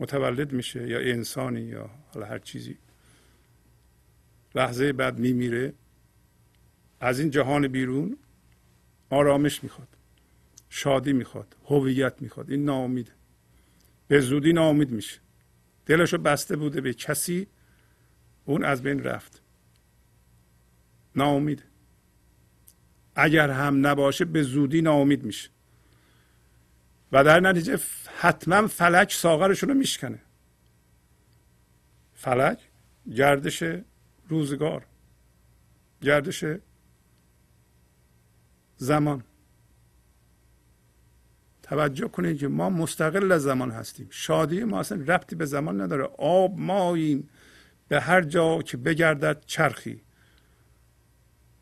[0.00, 2.78] متولد میشه یا انسانی یا حالا هر چیزی.
[4.54, 5.72] لحظه بعد میمیره.
[7.00, 8.16] از این جهان بیرون
[9.10, 9.88] آرامش می‌خواد
[10.68, 12.50] شادی می‌خواد هویت می‌خواد.
[12.50, 13.12] این ناامیده
[14.08, 15.20] به زودی ناامید میشه.
[15.86, 17.46] دلشو بسته بوده به کسی
[18.44, 19.42] اون از بین رفت.
[21.16, 21.62] ناامید.
[23.16, 25.50] اگر هم نباشه به زودی ناامید میشه.
[27.12, 27.78] و در نتیجه
[28.16, 30.18] حتما فلک ساغرشون رو میشکنه.
[32.14, 32.58] فلک
[33.14, 33.62] گردش
[34.28, 34.86] روزگار
[36.02, 36.44] گردش
[38.76, 39.24] زمان.
[41.62, 44.06] توجه کنید که ما مستقل از زمان هستیم.
[44.10, 46.04] شادی ما اصلا ربطی به زمان نداره.
[46.18, 47.28] آب ماییم.
[47.88, 50.00] به هر جا که بگردد چرخی.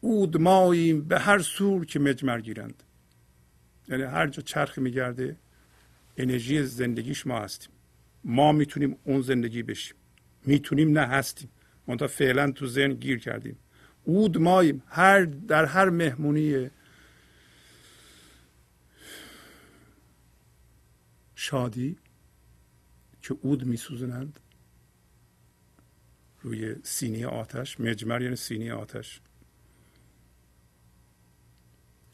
[0.00, 2.82] اود ماییم به هر سور که مجمر گیرند.
[3.88, 5.36] یعنی هر جا چرخی میگرده
[6.16, 7.70] انرژی زندگیش ما هستیم.
[8.24, 9.96] ما می‌تونیم اون زندگی بشیم.
[10.44, 11.50] می‌تونیم نه هستیم.
[11.92, 13.58] منتها فعلا تو ذهن گیر کردیم.
[14.04, 16.70] اود ماییم هر در هر مهمونی
[21.34, 21.96] شادی
[23.22, 24.40] که اود میسوزنند
[26.40, 29.20] روی سینی آتش مجمر یعنی سینی آتش.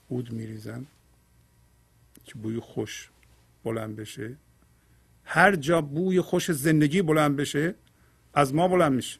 [0.09, 0.87] اود میریزن
[2.25, 3.11] که بوی خوش
[3.65, 4.37] بلند بشه.
[5.25, 7.75] هر جا بوی خوش زندگی بلند بشه
[8.35, 9.19] از ما بلند میشه.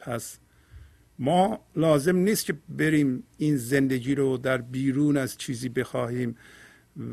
[0.00, 0.38] پس
[1.18, 6.36] ما لازم نیست که بریم این زندگی رو در بیرون از چیزی بخواهیم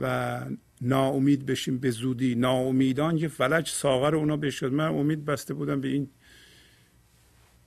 [0.01, 0.45] و
[0.81, 2.35] ناامید بشیم به زودی.
[2.35, 4.73] ناامیدان که فلج ساغر اونا بشد.
[4.73, 6.09] من امید بسته بودم به این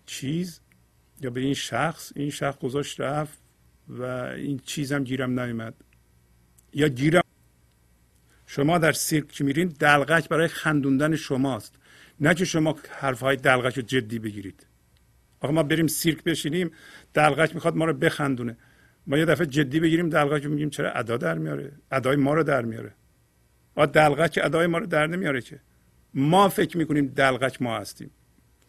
[0.06, 0.60] چیز
[1.20, 2.12] یا به این شخص.
[2.16, 3.38] این شخص گذاشت رفت
[3.88, 4.02] و
[4.36, 5.74] این چیزم گیرم نیومد.
[6.74, 7.22] یا گیرم.
[8.46, 11.74] شما در سیرک که میرین دلغک برای خندوندن شماست.
[12.20, 14.66] نه که شما حرفهای دلغک رو جدی بگیرید.
[15.41, 16.70] آقا ما بریم سیرک بشینیم
[17.14, 18.57] دلغک می‌خواد ما رو بخندونه.
[19.07, 22.62] ما یه دفعه جدی بگیریم دلغک میگیم چرا ادا در میاره؟ ادای ما رو در
[22.62, 22.95] میاره.
[23.74, 25.61] آ دلغک ادای ما رو در نمیاره که.
[26.14, 28.11] ما فکر می‌کنیم دلغک ما هستیم.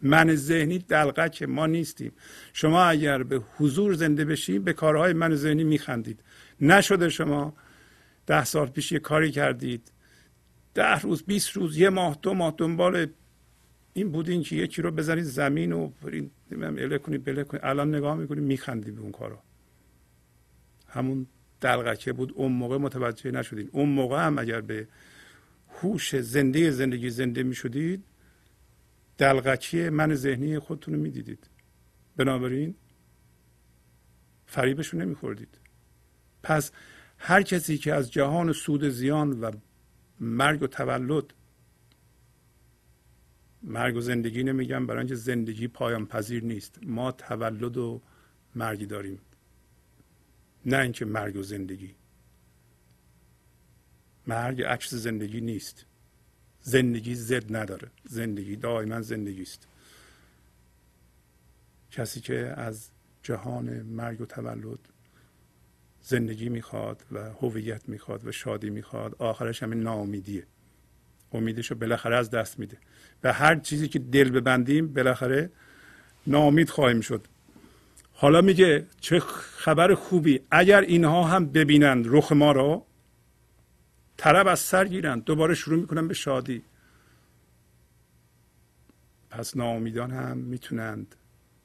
[0.02, 2.12] من ذهنی دلغک ما نیستیم.
[2.54, 6.24] شما اگر به حضور زنده بشید به کارهای من ذهنی میخندید.
[6.62, 7.54] نشده شما
[8.28, 9.92] ده سال پیش یه کاری کردید.
[10.74, 13.08] ده روز بیست روز یه ماه دو ماه دنبال
[13.94, 15.92] این بودین که یکی رو بزنید زمین و
[16.52, 17.62] اله کنید بله کنید.
[17.66, 19.44] الان نگاه می‌کنید میخندید به اون کارا
[20.88, 21.28] همون
[21.62, 22.34] دلغکه بود.
[22.36, 24.88] اون موقع متوجه نشدید اون موقع هم اگر به
[25.70, 28.04] هوش زنده زندگی زنده می‌شدید
[29.18, 31.50] دلغکی من ذهنی خودتون رو می‌دیدید.
[32.18, 32.76] بنابراین
[34.46, 35.58] فریبشون نمیخوردید.
[36.44, 36.72] پس
[37.18, 39.52] هر کسی که از جهان سود زیان و
[40.20, 41.34] مرگ و تولد
[43.64, 46.80] مرگ و زندگی نمیگم برای اینکه زندگی پایان پذیر نیست.
[46.84, 48.02] ما تولد و
[48.56, 49.20] مرگی داریم.
[50.66, 51.96] نه اینکه مرگ و زندگی.
[54.28, 55.86] مرگ عکس زندگی نیست.
[56.62, 57.92] زندگی زد نداره.
[58.04, 59.68] زندگی دائما زندگی است.
[61.92, 62.90] کسی که از
[63.24, 64.80] جهان مرگ و تولد
[66.02, 70.48] زندگی می‌خواد و هویت می‌خواد و شادی می‌خواد آخرش همین ناامیدیه.
[71.34, 72.78] امیدش رو بالاخره از دست میده.
[73.22, 75.52] به هر چیزی که دل ببندیم بالاخره
[76.28, 77.28] ناامید خواهیم شد.
[78.14, 80.40] حالا میگه چه خبر خوبی.
[80.52, 82.86] اگر اینها هم ببینند رخ ما را
[84.18, 85.24] طرب از سر گیرند.
[85.24, 86.64] دوباره شروع می‌کنن به شادی.
[89.30, 91.16] پس ناامیدان هم می‌تونند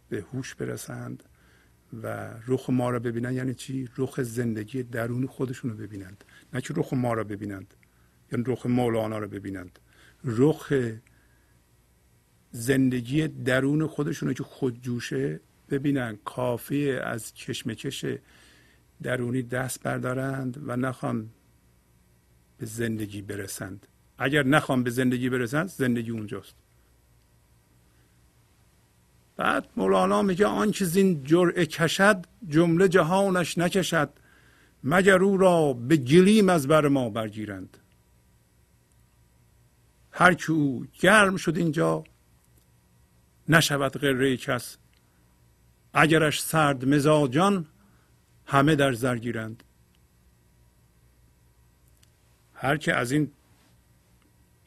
[0.09, 1.23] به هوش برسند
[2.03, 3.35] و رخ ما را ببینند.
[3.35, 6.25] یعنی چی؟ رخ زندگی درون خودشون رو ببینند.
[6.53, 7.75] نه که رخ ما را ببینند.
[8.33, 9.79] یعنی رخ مولانا رو ببینند.
[10.25, 10.73] رخ
[12.51, 16.19] زندگی درون خودشون که خودجوشه ببینن.
[16.25, 18.05] کافی از کشمکش
[19.03, 21.31] درونی دست بردارند و نخوان
[22.59, 23.87] به زندگی برسند.
[24.19, 26.55] اگر نخوام به زندگی برسن زندگی اونجاست.
[29.37, 34.11] بعد مولانا میگه آنچه زین جرعه کشد جمله جهانش نکشد
[34.85, 37.77] مگر او را به گلیم از بر ما برگیرند.
[40.19, 42.05] هر که او گرم شد اینجا
[43.49, 44.77] نشود غره کس.
[45.95, 47.67] اگرش سرد مزاجان
[48.47, 49.63] همه در زر گیرند.
[52.55, 53.33] هر که از این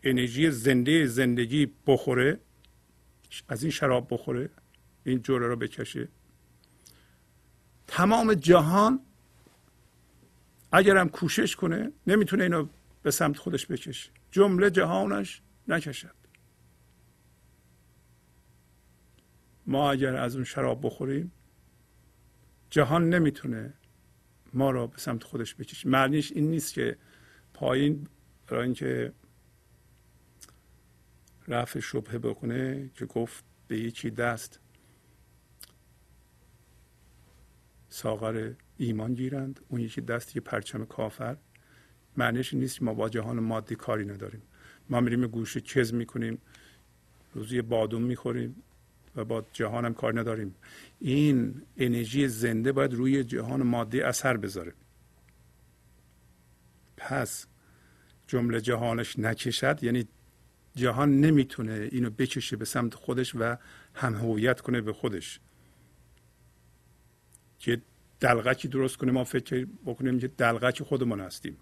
[0.03, 2.39] انرژی زنده زندگی بخوره
[3.47, 4.49] از این شراب بخوره
[5.03, 6.07] این جوره رو بکشه.
[7.87, 8.99] تمام جهان
[10.71, 12.67] اگرم کوشش کنه نمی‌تونه اینو
[13.01, 16.15] به سمت خودش بکشه جمله جهانش نکشد.
[19.65, 21.31] ما اگر از اون شراب بخوریم
[22.69, 23.73] جهان نمی‌تونه
[24.53, 25.89] ما را به سمت خودش بکشه.
[25.89, 26.97] معنیش این نیست که
[27.53, 28.07] پایین
[28.47, 29.13] برای اینکه
[31.47, 34.59] رفع شبهه بکنه که گفت به یکی دست
[37.89, 41.37] ساغر ایمان گیرند اون یکی دست یه پرچم کافر.
[42.19, 44.41] معنیش نیست ما با جهان مادی کاری نداریم.
[44.89, 46.37] ما میریم گوشه کز می‌کنیم
[47.33, 48.55] روزی بادوم می‌خوریم
[49.15, 50.55] و با جهان هم کار نداریم.
[50.99, 54.73] این انرژی زنده باید روی جهان مادی اثر بذاره.
[56.97, 57.47] پس
[58.27, 60.07] جمله جهانش نکشد یعنی
[60.75, 63.57] جهان نمی‌تونه اینو بکشه به سمت خودش و
[63.93, 65.39] هم هویت کنه به خودش.
[67.59, 67.81] که
[68.19, 71.57] دلغکی درست کنه ما فکر بکنیم که دلغک خودمون هستیم.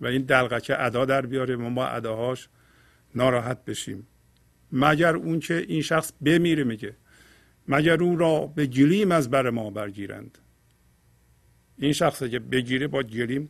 [0.00, 2.48] و این دلغک ادا در بیاره ما اداهاش
[3.14, 4.06] ناراحت بشیم.
[4.72, 6.96] مگر اون که این شخص بمیره میگه.
[7.68, 10.38] مگر او را به گلیم از بر ما برگیرند.
[11.78, 13.48] این شخص که بگیره با گلیم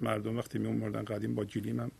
[0.00, 1.90] مردم وقتی می مردن قدیم با گلیم هم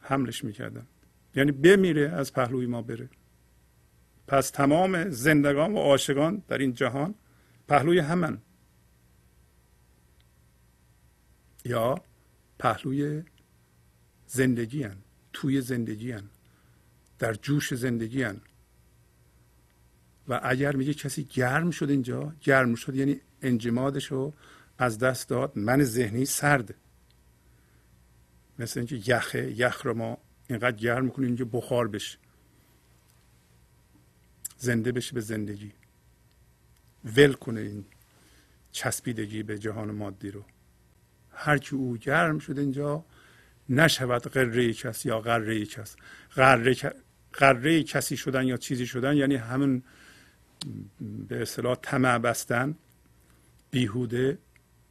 [0.00, 0.86] حملش می‌کردن.
[1.34, 3.08] یعنی بمیره از پهلوی ما بره.
[4.26, 7.14] پس تمام زندگان و عاشقان در این جهان
[7.68, 8.38] پهلوی همن.
[11.64, 11.94] یا
[12.58, 13.22] پهلوی
[14.26, 14.96] زندگی هن.
[15.32, 16.24] توی زندگی هن.
[17.18, 18.40] در جوش زندگی هن.
[20.28, 24.32] و اگر میگه کسی گرم شد اینجا گرم شد یعنی انجمادش رو
[24.78, 26.74] از دست داد من ذهنی سرد
[28.58, 32.18] مثل اینکه یخه یخ رو ما اینقدر گرم می‌کنیم اینجا بخار بشه
[34.58, 35.72] زنده بشه به زندگی
[37.04, 37.84] ول کنه این
[38.72, 40.44] چسبیدگی به جهان مادی رو
[41.34, 43.04] هر کی او گرم شد اینجا
[43.68, 45.96] نشود قره کس یا قره کس.
[46.34, 46.76] قره,
[47.32, 49.82] قره کسی شدن یا چیزی شدن یعنی همون
[51.28, 52.74] به اصطلاح طمع بستن
[53.70, 54.38] بیهوده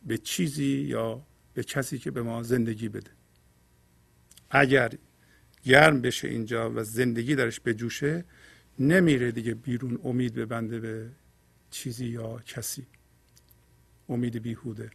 [0.05, 3.11] به چیزی یا به کسی که به ما زندگی بده.
[4.49, 4.91] اگر
[5.63, 8.25] گرم بشه اینجا و زندگی درش بجوشه
[8.79, 11.09] نمیره دیگه بیرون امید ببنده به
[11.71, 12.87] چیزی یا کسی.
[14.09, 14.91] امید بیهوده.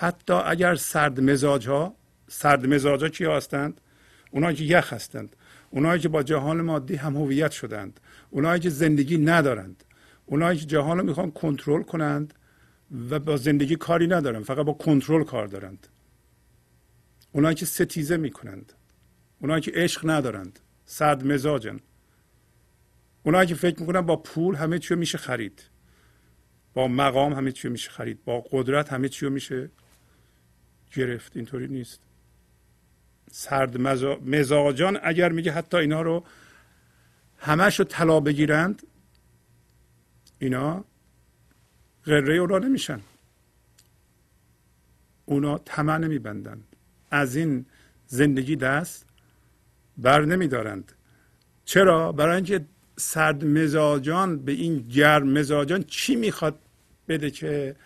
[0.00, 1.94] حتی اگر سرد مزاج ها
[2.28, 3.80] سرد مزاج ها کی هستند؟
[4.30, 5.36] اونایی که یخ هستند.
[5.70, 8.00] اونایی که با جهان مادی هم هویت شدند.
[8.30, 9.84] اونایی که زندگی ندارند.
[10.26, 12.34] اونایی که جهان رو می‌خوان کنترل کنند
[13.10, 15.86] و با زندگی کاری ندارند فقط با کنترل کار دارند.
[17.32, 18.72] اونایی که ستیزه می‌کنند.
[19.40, 20.58] اونایی که عشق ندارند.
[20.84, 21.80] سرد مزاجن.
[23.22, 25.62] اونایی که فکر می‌کنن با پول همه چی میشه خرید.
[26.74, 28.24] با مقام همه چی میشه خرید.
[28.24, 29.70] با قدرت همه چی میشه
[30.94, 32.00] گرفت اینطوری نیست.
[33.30, 33.80] سرد
[34.26, 36.24] مزاجان اگر میگه حتی اینا رو
[37.38, 38.82] همش رو طلا بگیرند
[40.38, 40.84] اینا
[42.06, 43.00] غره اونا نمیشن.
[45.24, 46.64] اونا طمع نمیبندند.
[47.10, 47.66] از این
[48.06, 49.06] زندگی دست
[49.98, 50.92] بر نمیدارند.
[51.64, 52.64] چرا؟ برای اینکه
[52.96, 56.58] سرد مزاجان به این گرم مزاجان چی می‌خواد
[57.08, 57.76] بده که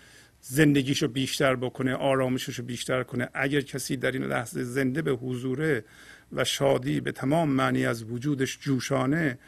[0.44, 3.28] زندگیشو بیشتر بکنه آرامششو بیشتر کنه.
[3.34, 5.84] اگر کسی در این لحظه زنده به حضوره
[6.32, 9.38] و شادی به تمام معنی از وجودش جوشانه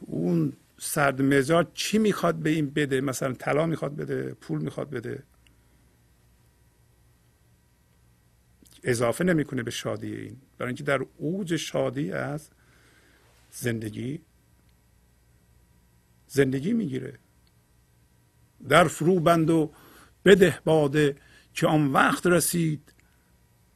[0.00, 5.22] اون سرد مزاج چی می‌خواد به این بده؟ مثلا طلا می‌خواد بده پول می‌خواد بده.
[8.84, 10.36] اضافه نمی‌کنه به شادی این.
[10.58, 12.48] برای اینکه در اوج شادی از
[13.50, 14.20] زندگی
[16.28, 17.18] زندگی می‌گیره.
[18.68, 19.72] در فرو بند و
[20.26, 21.16] بده باده
[21.54, 22.92] که آن وقت رسید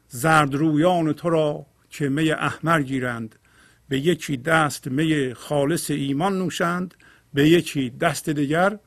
[0.09, 3.39] زرد رویان تو را که می احمر گیرند.
[3.89, 6.95] به یکی دست می خالص ایمان نوشند
[7.35, 8.79] به یکی دست دیگر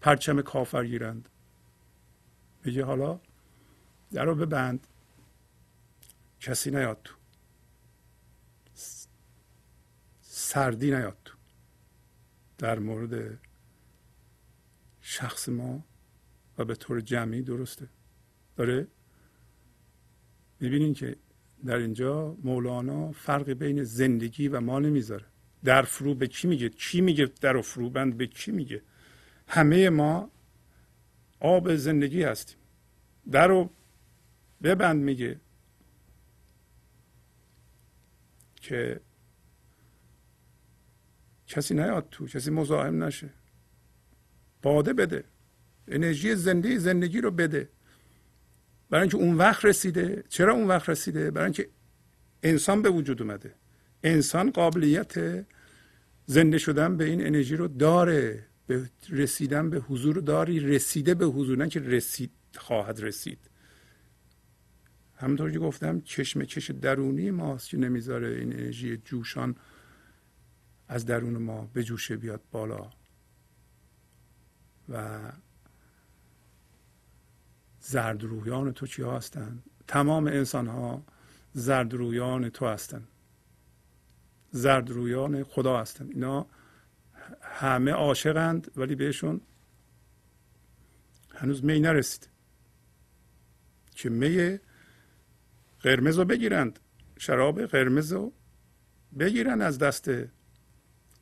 [0.00, 1.28] پرچم کافر گیرند.
[2.64, 3.20] میگه حالا
[4.12, 4.86] در رو ببند.
[6.40, 7.14] کسی نیاد تو.
[10.20, 11.34] سردی نیاد تو.
[12.58, 13.38] در مورد
[15.00, 15.84] شخص ما
[16.60, 17.88] و به طور جمعی درسته.
[18.56, 18.86] داره
[20.60, 21.16] می‌بینین که
[21.64, 25.24] در اینجا مولانا فرق بین زندگی و ما نمی‌ذاره
[25.64, 28.82] در فرو به کی میگه؟ کی میگه در فرو بند؟ به کی میگه؟
[29.48, 30.30] همه ما
[31.40, 32.56] آب زندگی هستیم.
[33.30, 33.70] در رو
[34.62, 35.40] ببند میگه
[38.56, 39.00] که
[41.46, 43.30] کسی نیاد تو کسی مزاحم نشه.
[44.62, 45.24] باده بده.
[45.90, 47.68] انرژی زنده زندگی رو بده.
[48.90, 50.24] برای اینکه اون وقت رسیده.
[50.28, 51.68] چرا اون وقت رسیده؟ برای اینکه
[52.42, 53.54] انسان به وجود اومده.
[54.02, 55.44] انسان قابلیت
[56.26, 58.46] زنده شدن به این انرژی رو داره.
[58.66, 60.60] به رسیدن به حضور داری.
[60.60, 63.38] رسیده به حضور نه که رسید خواهد رسید.
[65.16, 69.56] همونطور که گفتم چشم کش درونی ماست که نمی‌ذاره این انرژی جوشان
[70.88, 72.90] از درون ما به جوشه بیاد بالا.
[74.88, 75.18] و
[77.90, 81.02] زردرویان تو چی هستند تمام انسان ها
[81.52, 83.08] زردرویان تو هستند
[84.50, 86.46] زردرویان خدا هستند اینا
[87.42, 89.40] همه عاشقند ولی بهشون
[91.34, 92.28] هنوز می نرسید
[93.94, 94.58] که می
[95.80, 96.78] قرمز رو بگیرند
[97.18, 98.32] شراب قرمز رو
[99.18, 100.10] بگیرن از دست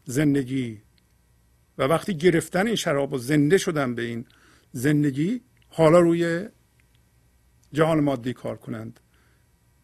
[0.04, 0.82] زندگی.
[1.78, 4.26] و وقتی گرفتن این شراب و زنده شدن به این
[4.72, 6.48] زندگی حالا روی
[7.72, 9.00] جهان مادی کار کنند.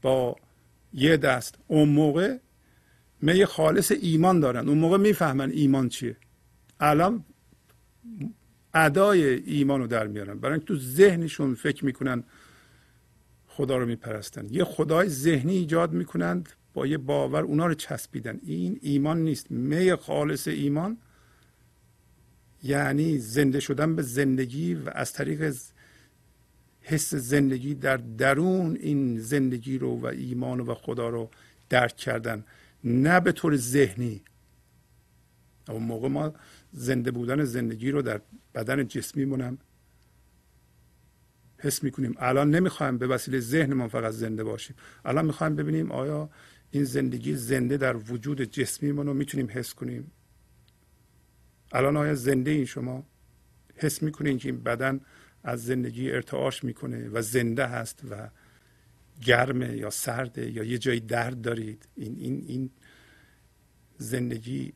[0.02, 0.36] با
[0.92, 1.58] یه دست.
[1.66, 2.38] اون موقع
[3.22, 4.68] می خالص ایمان دارن.
[4.68, 6.16] اون موقع می‌فهمن ایمان چیه.
[6.80, 7.24] الان
[8.74, 10.38] ادای ایمان رو در میارن.
[10.38, 12.24] برای تو ذهنشون فکر می‌کنن
[13.46, 14.46] خدا رو میپرستن.
[14.50, 18.40] یه خدای ذهنی ایجاد می‌کنند با یه باور اونا رو چسبیدن.
[18.42, 19.50] این ایمان نیست.
[19.50, 20.98] می خالص ایمان
[22.62, 25.54] یعنی زنده شدن به زندگی و از طریق
[26.86, 31.30] حس زندگی در درون این زندگی رو و ایمان و خدا رو
[31.68, 32.44] درک کردن.
[32.84, 34.22] نه به طور ذهنی.
[35.68, 36.34] اون موقع ما
[36.72, 38.20] زنده بودن زندگی رو در
[38.54, 39.58] بدن جسمی مونم.
[41.58, 42.14] حس می‌کنیم.
[42.18, 44.76] الان نمی‌خوایم به وسیله ذهن ما فقط زنده باشیم.
[45.04, 46.30] الان می‌خوایم ببینیم آیا
[46.70, 50.10] این زندگی زنده در وجود جسمی رو می‌تونیم حس کنیم.
[51.72, 53.06] الان آیا زنده این شما؟
[53.74, 55.00] حس می‌کنین که این بدن
[55.44, 58.28] از زندگی ارتعاش می‌کنه و زنده هست و
[59.22, 61.88] گرمه یا سرده یا یه جایی درد دارید.
[61.96, 62.70] این این این
[63.98, 64.72] زندگی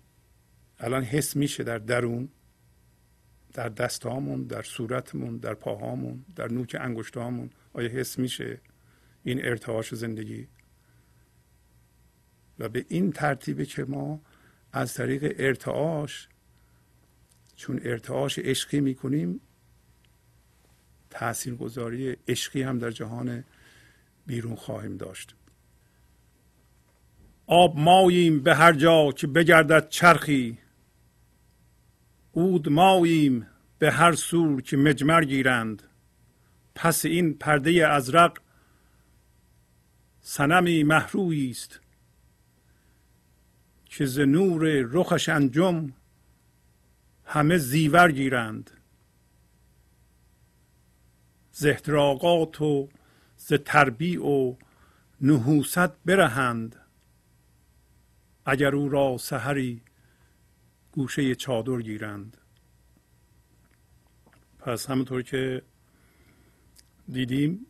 [0.78, 2.28] الان حس میشه در درون
[3.52, 8.60] در دستهامون در صورتمون در پاهامون در نوک انگشتهامون آیا حس میشه
[9.24, 10.48] این ارتعاش زندگی؟
[12.58, 14.20] و به این ترتیبه که ما
[14.72, 16.28] از طریق ارتعاش
[17.56, 19.40] چون ارتعاش عشقی می‌کنیم
[21.10, 23.44] تاثیرگذاری عشقی هم در جهان
[24.26, 25.34] بیرون خواهیم داشت.
[27.46, 30.58] آب ماییم به هر جا که بگردد چرخی.
[32.32, 33.46] اود ماییم
[33.78, 35.82] به هر سور که مجمر گیرند.
[36.74, 38.38] پس این پرده ازرق
[40.20, 41.80] سنمی محرویی است
[43.84, 45.92] که ز نور رخش انجم
[47.24, 48.77] همه زیور گیرند.
[51.58, 52.88] ز احتراقات و
[53.36, 54.54] ز تربیع و
[55.20, 56.76] نحوست برهند.
[58.46, 59.82] اگر او را سحری
[60.92, 62.36] گوشه چادر گیرند.
[64.58, 65.62] پس همونطور که
[67.08, 67.66] دیدیم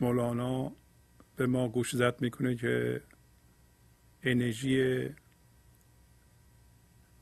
[0.00, 0.72] مولانا
[1.36, 3.02] به ما گوش زد می‌کنه که
[4.22, 5.08] انرژی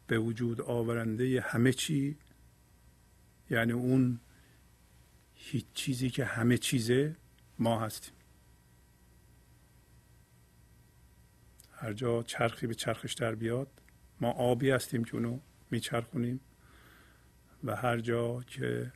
[0.07, 2.17] به وجود آورنده همه چی
[3.53, 4.21] یعنی اون
[5.35, 7.17] هیچ چیزی که همه چیزه
[7.59, 8.15] ما هستیم.
[11.73, 13.69] هر جا چرخی به چرخش در بیاد
[14.21, 15.39] ما آبی هستیم که اونو
[15.71, 16.41] میچرخونیم
[17.65, 18.93] و هر جا که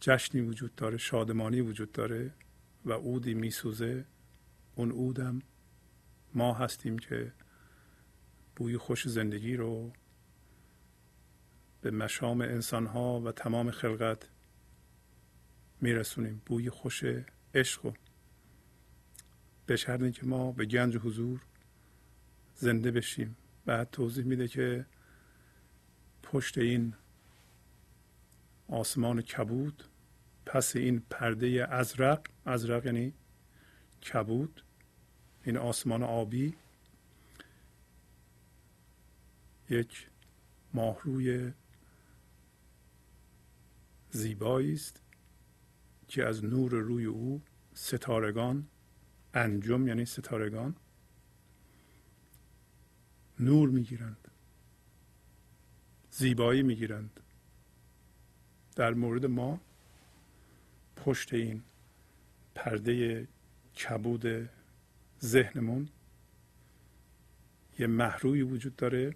[0.00, 2.34] جشنی وجود داره شادمانی وجود داره
[2.84, 4.04] و عودی میسوزه
[4.74, 5.42] اون عودم
[6.34, 7.32] ما هستیم که
[8.56, 9.92] بوی خوش زندگی رو
[11.82, 14.28] به مشام انسان ها و تمام خلقت
[15.80, 16.42] میرسونیم.
[16.46, 17.04] بوی خوش
[17.54, 17.92] عشق و
[19.66, 21.40] به شرطی که ما به گنج حضور
[22.54, 23.36] زنده بشیم.
[23.66, 24.86] بعد توضیح میده که
[26.22, 26.94] پشت این
[28.68, 29.84] آسمان کبود
[30.46, 33.14] پس این پرده ازرق ازرق یعنی
[34.12, 34.64] کبود
[35.44, 36.54] این آسمان آبی
[39.70, 40.08] یک
[40.74, 41.52] ماهروی
[44.14, 45.00] زیبایی است
[46.08, 47.42] که از نور روی او
[47.74, 48.68] ستارگان
[49.34, 50.76] انجم یعنی ستارگان
[53.40, 54.28] نور می‌گیرند
[56.10, 57.20] زیبایی می‌گیرند.
[58.76, 59.60] در مورد ما
[60.96, 61.62] پشت این
[62.54, 63.28] پرده
[63.76, 64.50] کبود
[65.22, 65.88] ذهنمون
[67.78, 69.14] یه محروی وجود داره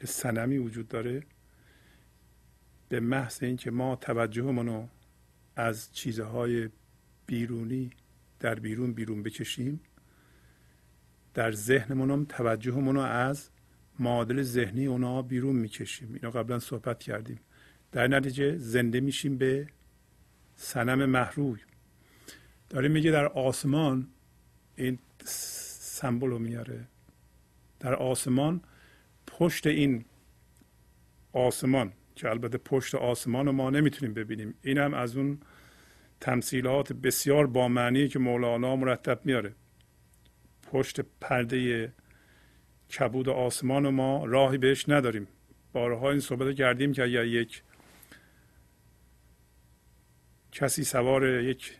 [0.00, 1.22] یه سنمی وجود داره
[2.88, 4.88] به محض اینکه ما توجهمون رو
[5.56, 6.68] از چیزهای
[7.26, 7.90] بیرونی
[8.40, 9.80] در بیرون بیرون بکشیم
[11.34, 13.50] در ذهنمون هم توجهمون رو از
[13.98, 16.14] معادل ذهنی اونا بیرون می‌کشیم.
[16.14, 17.40] اینو قبلا صحبت کردیم.
[17.92, 19.68] در نتیجه زنده میشیم به
[20.56, 21.58] سنم محروی.
[22.68, 24.08] داره میگه در آسمان
[24.76, 26.84] این سمبل رو میاره.
[27.80, 28.60] در آسمان
[29.26, 30.04] پشت این
[31.32, 34.54] آسمان که البته پشت آسمان رو ما نمی‌تونیم ببینیم.
[34.62, 35.38] این هم از اون
[36.20, 39.54] تمثیلات بسیار با معنی که مولانا مرتب میاره.
[40.72, 41.92] پشت پرده
[42.98, 45.28] کبود آسمان ما راهی بهش نداریم.
[45.72, 47.62] بارها این صحبت کردیم که اگر یک
[50.52, 51.78] کسی سوار یک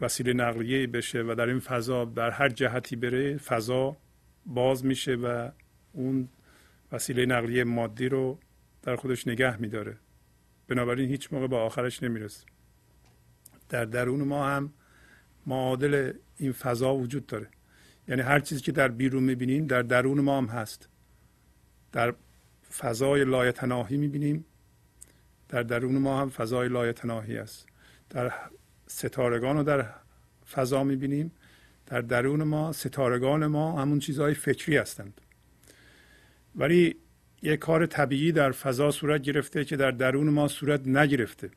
[0.00, 3.96] وسیله نقلیه بشه و در این فضا در هر جهتی بره فضا
[4.46, 5.50] باز میشه و
[5.92, 6.28] اون
[6.92, 8.38] وسیله نقلیه مادی رو
[8.82, 9.96] در خودش نگه میداره.
[10.68, 12.46] بنابراین هیچ موقع به آخرش نمی‌رسه.
[13.68, 14.72] در درون ما هم
[15.46, 17.48] معادل این فضا وجود داره.
[18.08, 20.88] یعنی هر چیزی که در بیرون می‌بینیم در درون ما هم هست.
[21.92, 22.14] در
[22.78, 24.44] فضای لایتناهی می‌بینیم.
[25.48, 27.66] در درون ما هم فضای لایتناهی است.
[28.10, 28.32] در
[28.86, 29.86] ستارگان رو در
[30.50, 31.32] فضا می‌بینیم.
[31.86, 35.20] در درون ما ستارگان ما همون چیزهای فکری هستند.
[36.56, 36.96] ولی
[37.42, 41.50] یک کار طبیعی در فضا صورت گرفته که در درون ما صورت نگرفته.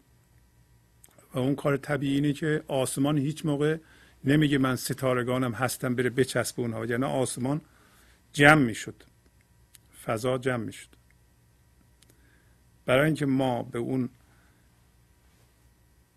[1.33, 3.77] و اون کار طبیعی اینه که آسمان هیچ موقع
[4.23, 6.85] نمیگه من ستارگانم هستم بره بچسب اونها.
[6.85, 7.61] یعنی آسمان
[8.33, 9.03] جمع می‌شد.
[10.05, 10.89] فضا جمع می‌شد.
[12.85, 14.09] برای اینکه ما به اون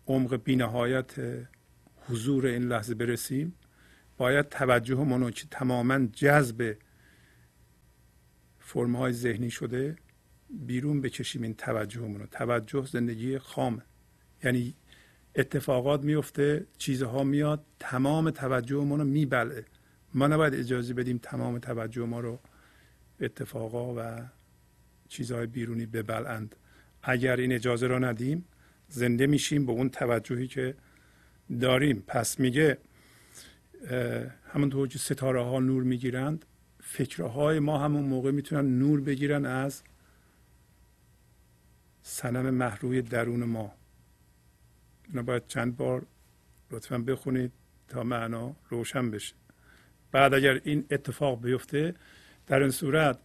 [0.07, 1.11] عمق بینهایت
[2.09, 3.55] حضور این لحظه برسیم
[4.17, 6.75] باید توجه که تماما جذب
[8.73, 9.95] فرم های ذهنی شده
[10.49, 12.25] بیرون بکشیم این توجهمون رو.
[12.25, 13.81] توجه زندگی خامه.
[14.43, 14.73] یعنی
[15.35, 19.65] اتفاقات میفته چیزها میاد تمام توجهمون رو میبلعه
[20.13, 22.39] ما نباید اجازه بدیم تمام توجه ما رو
[23.19, 24.25] اتفاقا و
[25.07, 26.55] چیزهای بیرونی ببلند
[27.03, 28.45] اگر این اجازه را ندیم
[28.87, 30.75] زنده میشیم به اون توجهی که
[31.61, 32.03] داریم.
[32.07, 32.77] پس میگه
[34.53, 36.45] همونطور که ستاره ها نور می‌گیرند
[36.93, 39.81] فکرهای ما همون موقع می‌تونن نور بگیرن از
[42.01, 43.73] سنم محروی درون ما.
[45.09, 46.05] اینا باید چند بار
[46.71, 47.51] لطفا بخونید
[47.87, 49.35] تا معنا روشن بشه.
[50.11, 51.95] بعد اگر این اتفاق بیفته
[52.47, 53.19] در این صورت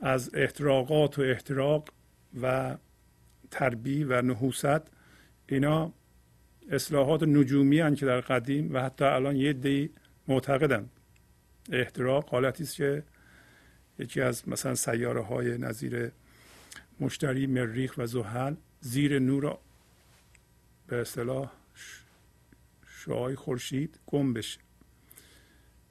[0.00, 1.88] از احتراقات و احتراق
[2.42, 2.76] و
[3.50, 4.82] تربی و نحوست
[5.48, 5.92] اینا
[6.70, 9.90] اصلاحات نجومی هن که در قدیم و حتی الان یه دی
[10.28, 10.88] معتقدن.
[11.72, 13.02] احتراق حالتی است که
[13.98, 16.12] یکی از مثلا سیاره های نظیر
[17.00, 19.58] مشتری مریخ و زحل زیر نور
[20.86, 21.52] به اصطلاح
[22.86, 24.60] شعای خورشید گم بشه.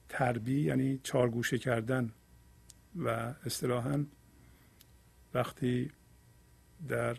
[0.08, 2.12] تربی یعنی چارگوشه کردن
[2.96, 3.08] و
[3.46, 4.04] اصطلاحا
[5.34, 5.90] وقتی
[6.88, 7.16] در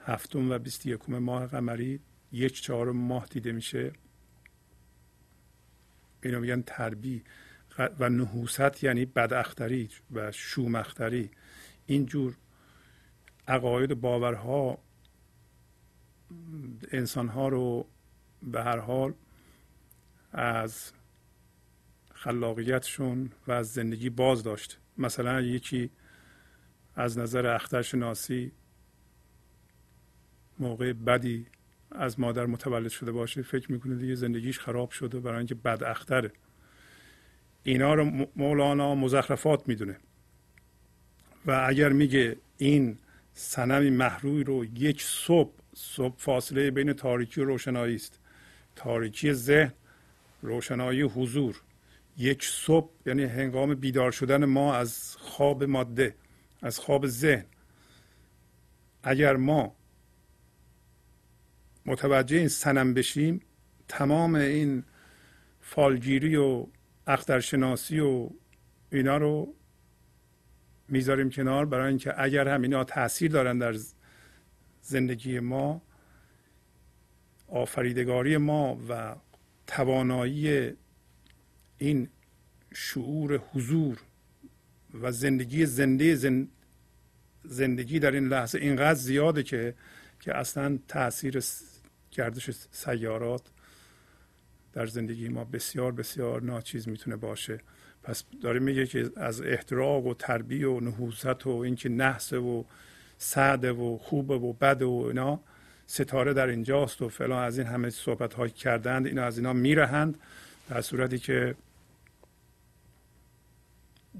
[0.00, 2.00] هفتم و بیست یکم ماه قمری
[2.32, 3.92] یک چهارم ماه دیده میشه
[6.22, 7.22] اینو میگن تربی.
[7.78, 11.30] و نحوست یعنی بداختری و شومختری.
[11.86, 12.36] اینجور
[13.48, 14.78] عقاید و باورها
[16.92, 17.86] انسانها رو
[18.42, 19.14] به هر حال
[20.32, 20.92] از
[22.14, 25.90] خلاقیتشون و از زندگی باز داشت مثلا یکی
[26.94, 28.52] از نظر اخترشناسی
[30.58, 31.46] موقع بدی
[31.90, 36.32] از مادر متولد شده باشه فکر می‌کنه دیگه زندگیش خراب شده برای اینکه بد اختره
[37.66, 39.96] اینا رو مولانا مزخرفات می‌دونه.
[41.46, 42.98] و اگر میگه این
[43.34, 48.18] سنم محروی رو یک صبح صبح فاصله بین تاریکی و روشنایی است.
[48.76, 49.72] تاریکی ذهن
[50.42, 51.62] روشنایی حضور.
[52.18, 56.14] یک صبح یعنی هنگام بیدار شدن ما از خواب ماده
[56.62, 57.44] از خواب ذهن.
[59.02, 59.76] اگر ما
[61.86, 63.40] متوجه این سنم بشیم
[63.88, 64.84] تمام این
[65.60, 66.66] فالگیری و
[67.06, 68.30] اخترشناسی و
[68.92, 69.54] اینا رو
[70.88, 73.74] می‌ذاریم کنار برای اینکه اگر هم اینا تاثیر دارن در
[74.82, 75.82] زندگی ما
[77.48, 79.16] آفریدگاری ما و
[79.66, 80.72] توانایی
[81.78, 82.08] این
[82.74, 83.98] شعور حضور
[85.00, 86.46] و زندگی زنده
[87.44, 89.74] زندگی در این لحظه اینقدر زیاده که
[90.20, 91.42] که اصلا تاثیر
[92.10, 93.42] گردش سیارات
[94.76, 97.58] در زندگی ما بسیار بسیار ناچیز می‌تونه باشه.
[98.02, 102.64] پس داره میگه که از احتراق و تربیه و نهوست و اینکه نحس و
[103.18, 105.40] سعد و خوب و بد و اینا
[105.86, 110.18] ستاره در اینجاست و فلان از این همه صحبت های کردند اینا از اینا میرهند.
[110.68, 111.54] در صورتی که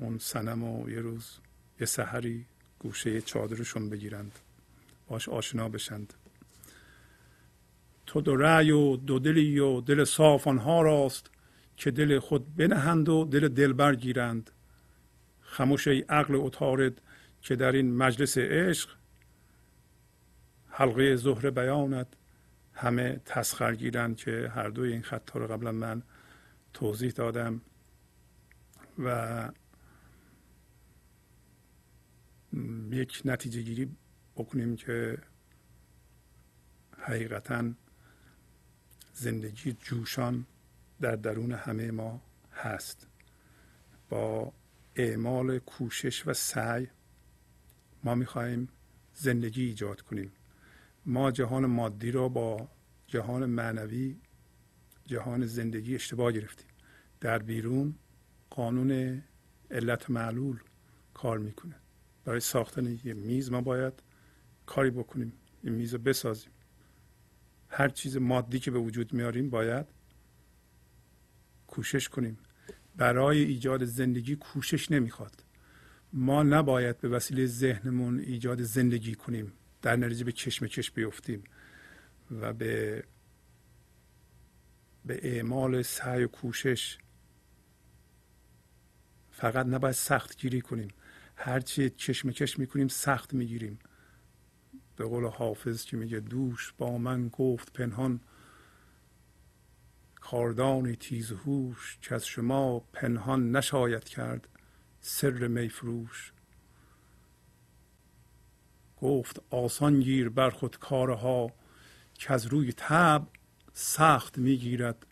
[0.00, 1.38] اون سنم و یه روز
[1.80, 2.46] یه سحری
[2.78, 4.32] گوشه چادرشون بگیرند.
[5.08, 6.14] باش آشنا بشند.
[8.06, 11.30] تو دو رأی و دو دلی و دل صاف آنها راست
[11.76, 14.50] که دل خود بنهند و دل دل برگیرند.
[15.40, 17.02] خموش ای عقل اتارد
[17.42, 18.90] که در این مجلس عشق
[20.68, 22.06] حلقه ظهر بیانت
[22.72, 26.02] همه تسخر گیرند که هر دوی این خطا رو قبلا من
[26.74, 27.60] توضیح دادم.
[28.98, 29.48] و
[32.90, 33.96] یک نتیجه گیری
[34.36, 35.18] بکنیم که
[36.98, 37.64] حقیقتا
[39.18, 40.46] زندگی جوشان
[41.00, 42.20] در درون همه ما
[42.52, 43.06] هست.
[44.08, 44.52] با
[44.96, 46.88] اعمال کوشش و سعی
[48.04, 48.68] ما می‌خواهیم
[49.14, 50.32] زندگی ایجاد کنیم.
[51.06, 52.68] ما جهان مادی را با
[53.06, 54.16] جهان معنوی
[55.06, 56.68] جهان زندگی اشتباه گرفتیم.
[57.20, 57.94] در بیرون
[58.50, 59.22] قانون
[59.70, 60.60] علت معلول
[61.14, 61.74] کار می‌کنه.
[62.24, 63.92] برای ساختن یه میز ما باید
[64.66, 65.32] کاری بکنیم.
[65.62, 66.50] این میز رو بسازیم.
[67.68, 69.86] هر چیز مادی که به وجود میاریم باید
[71.66, 72.38] کوشش کنیم.
[72.96, 75.44] برای ایجاد زندگی کوشش نمی‌خواد.
[76.12, 79.52] ما نباید به وسیله ذهنمون ایجاد زندگی کنیم.
[79.82, 81.44] در نتیجه به چشم چشم بیفتیم
[82.30, 83.04] و به
[85.06, 86.98] به اعمال سعی و کوشش
[89.30, 90.88] فقط نباید سخت گیری کنیم
[91.36, 93.78] هرچی چشم چشم می‌کنیم سخت می‌گیریم.
[94.96, 98.20] به قول حافظ که میگه؟ دوش با من گفت پنهان.
[100.20, 104.48] کاردانی تیز هوش که از شما پنهان نشاید کرد
[105.00, 106.32] سر میفروش
[108.96, 111.52] گفت آسان گیر بر خود کارها
[112.14, 113.26] که از روی تب
[113.72, 115.06] سخت می‌گیرد.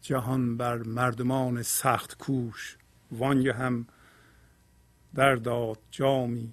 [0.00, 2.76] جهان بر مردمان سخت کوش
[3.12, 3.86] وانگه هم
[5.14, 6.52] در داد جامی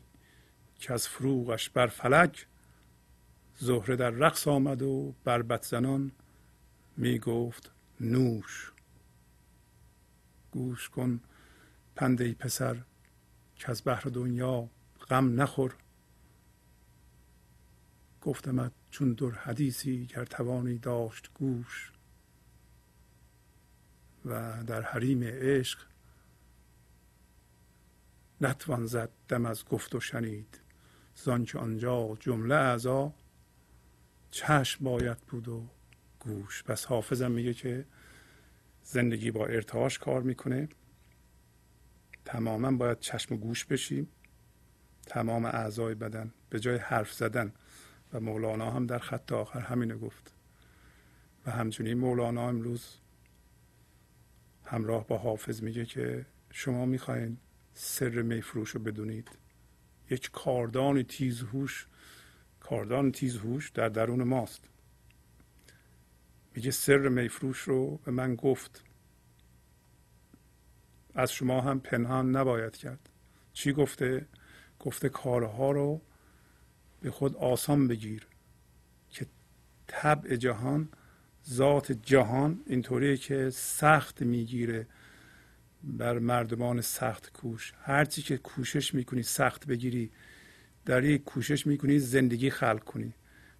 [0.81, 2.47] که از فروغش بر فلک
[3.57, 6.11] زهره در رقص آمد و بربت زنان
[6.97, 8.71] می گفت نوش.
[10.51, 11.21] گوش کن
[11.95, 12.77] پنده پسر
[13.55, 14.69] که از بحر دنیا
[15.09, 15.75] غم نخور.
[18.21, 21.91] گفتمت چون در حدیثی گر توانی داشت گوش.
[24.25, 25.79] و در حریم عشق
[28.41, 30.60] نتوان زد دم از گفت و شنید.
[31.23, 33.13] زانکه آنجا جمله اعضا
[34.31, 35.67] چشم باید بود و
[36.19, 36.63] گوش.
[36.63, 37.85] پس حافظم میگه که
[38.83, 40.69] زندگی با ارتعاش کار می‌کنه.
[42.25, 44.07] تماما باید چشم و گوش بشیم
[45.05, 47.53] تمام اعضای بدن به جای حرف زدن
[48.13, 50.33] و مولانا هم در خط آخر همینه گفت.
[51.45, 52.97] و همچنین مولانا امروز
[54.65, 57.37] همراه با حافظ میگه که شما می‌خواین
[57.73, 59.40] سر میفروش رو بدونید.
[60.11, 61.87] یک کاردان تیزهوش
[62.59, 64.69] کاردان تیزهوش در درون ماست.
[66.55, 68.83] میگه سر میفروش رو به من گفت.
[71.13, 73.09] از شما هم پنهان نباید کرد.
[73.53, 74.27] چی گفته؟
[74.79, 76.01] گفته کارها رو
[77.01, 78.27] به خود آسان بگیر
[79.09, 79.25] که
[79.87, 80.89] طبع جهان
[81.49, 84.87] ذات جهان اینطوریه که سخت می‌گیره.
[85.83, 87.73] بر مردمان سخت کوش.
[87.81, 90.11] هرچی که کوشش می‌کنی سخت بگیری
[90.85, 93.13] در یک کوشش می‌کنی زندگی خلق کنی.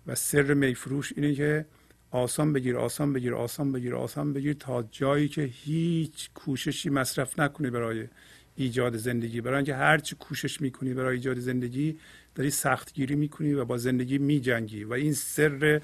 [0.08, 1.66] و سر میفروش اینه که
[2.12, 7.70] آسان بگیر آسان بگیر آسان بگیر آسان بگیر تا جایی که هیچ کوششی مصرف نکنی
[7.70, 8.08] برای
[8.56, 9.42] ایجاد زندگی.
[9.42, 12.00] برای اینکه هرچی کوشش می‌کنی برای ایجاد زندگی
[12.36, 14.84] داری سختگیری می‌کنی و با زندگی میجنگی.
[14.84, 15.82] و این سر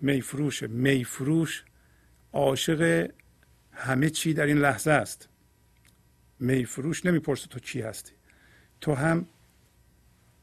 [0.00, 1.64] میفروش میفروش
[2.32, 3.10] عاشق
[3.72, 5.28] همه چی در این لحظه است.
[6.40, 8.12] میفروش نمی‌پرسه تو کی هستی.
[8.80, 9.26] تو هم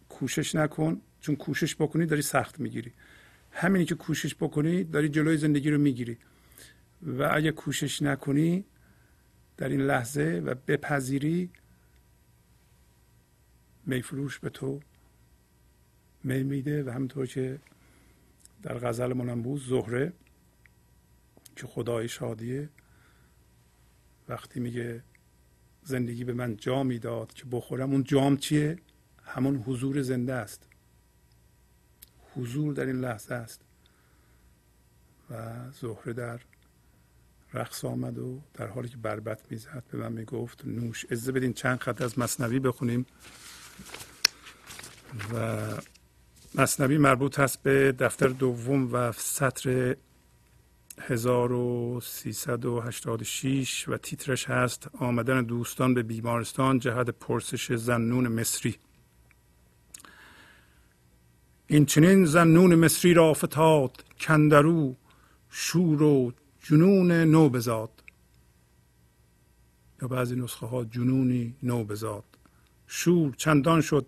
[0.10, 2.94] کوشش نکن چون کوشش بکنی داری سخت می‌گیری.
[3.52, 6.18] همینی که کوشش بکنی داری جلوی زندگی رو می‌گیری.
[7.02, 8.66] و اگه کوشش نکنی
[9.58, 11.50] در این لحظه و بپذیری
[13.86, 14.80] میفروش به تو
[16.24, 17.60] می میده و همطور که
[18.64, 20.14] در غزل منم بود زهره
[21.56, 22.70] که خدای شادیه
[24.30, 25.04] وقتی میگه
[25.88, 28.78] زندگی به من جامی داد که بخورم اون جام چیه؟
[29.24, 30.68] همون حضور زنده است.
[32.36, 33.62] حضور در این لحظه است.
[35.30, 36.40] و زهره در
[37.54, 41.80] رقص آمد و در حالی که بربت می‌زد به من می‌گفت نوش ازه بدین چند
[41.80, 43.06] خط از مصنوی بخونیم.
[45.34, 45.68] و
[46.56, 49.96] مصنوی مربوط هست به دفتر دوم و سطر
[51.00, 58.76] 1386 و تیترش هست آمدن دوستان به بیمارستان جهت پرسش زنون مصری.
[61.68, 64.96] این چنین زنون مصری را فتاد کندرو
[65.50, 66.34] شور و
[66.64, 68.04] جنون نو بزاد.
[70.02, 72.24] یا بعضی نسخه ها جنونی نو بزاد.
[72.88, 74.08] شور چندان شد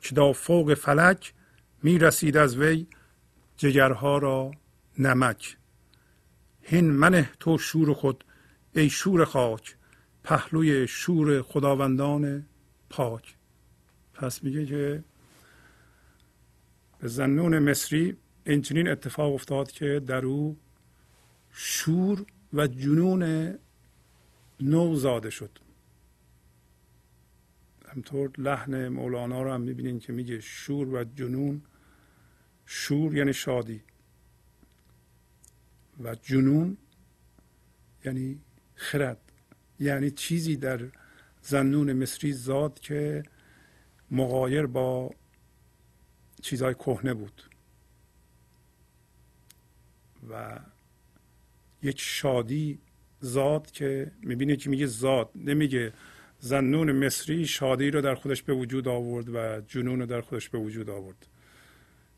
[0.00, 1.34] که دا فوق فلک
[1.82, 2.86] می رسید از وی
[3.56, 4.50] جگرها را
[4.98, 5.56] نمک.
[6.70, 8.24] هین منه تو شور خود
[8.74, 9.76] ای شور خاک
[10.22, 12.46] پهلوی شور خداوندان
[12.90, 13.34] پاک.
[14.14, 15.04] پس میگه که
[16.98, 18.16] به زنون مصری
[18.46, 20.56] این اتفاق افتاد که در او
[21.52, 23.54] شور و جنون
[24.60, 25.58] نو زاده شد.
[27.88, 31.62] همطور لحن مولانا رو هم می‌بینین که میگه شور و جنون
[32.66, 33.82] شور یعنی شادی.
[36.00, 36.76] و جنون
[38.04, 38.40] یعنی
[38.74, 39.20] خرد
[39.80, 40.80] یعنی چیزی در
[41.42, 43.22] زنون مصری زاد که
[44.10, 45.10] مقایر با
[46.42, 47.42] چیزهای کهنه بود.
[50.30, 50.58] و
[51.82, 52.78] یک شادی
[53.20, 55.92] زاد که می‌بینه که میگه زاد نمیگه
[56.38, 60.58] زنون مصری شادی رو در خودش به وجود آورد و جنون رو در خودش به
[60.58, 61.26] وجود آورد.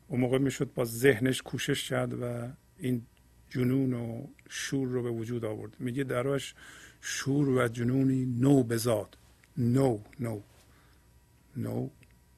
[0.07, 3.05] اون موقع می‌شد با ذهنش کوشش کرد و این
[3.51, 5.75] جنون و شور رو به وجود آورد.
[5.79, 6.55] میگه دراش
[7.01, 9.17] شور و جنونی نو بزاد
[9.57, 10.41] نو نو.
[11.57, 11.89] نو.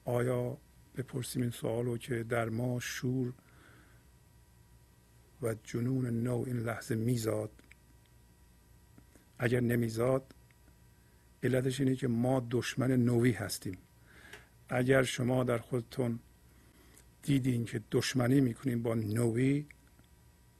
[0.04, 0.58] آیا
[0.96, 3.32] بپرسیم این سوال رو که در ما شور
[5.42, 7.50] و جنون نو این لحظه میزاد؟
[9.38, 10.34] اگر نمیزاد
[11.42, 13.78] علتش اینه که ما دشمن نوی هستیم.
[14.68, 16.18] اگر شما در خودتون
[17.22, 19.66] دیدین که دشمنی می‌کنین با نوی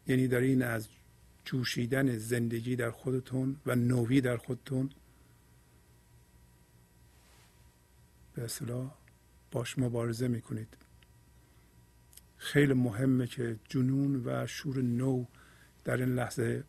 [0.06, 0.88] یعنی در این از
[1.44, 4.90] جوشیدن زندگی در خودتون و نوی در خودتون.
[8.34, 8.94] به اصطلاح
[9.50, 10.76] باش مبارزه می‌کنید.
[12.36, 15.24] خیلی مهمه که جنون و شور نو
[15.84, 16.64] در این لحظه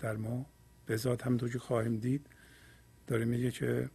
[0.00, 0.46] در ما
[0.86, 2.26] به ذات همونطور که خواهیم دید
[3.06, 3.90] داره میگه که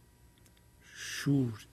[0.94, 1.66] شور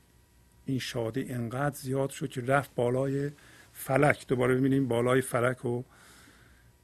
[0.66, 3.32] این شادی انقدر زیاد شد که رفت بالای
[3.78, 4.28] فلک.
[4.28, 5.86] دوباره ببینیم بالای فلک رو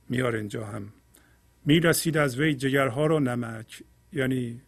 [0.09, 0.93] میاره اینجا هم.
[1.65, 3.83] می‌رسید از وی جگرها رو نمک.
[4.13, 4.61] یعنی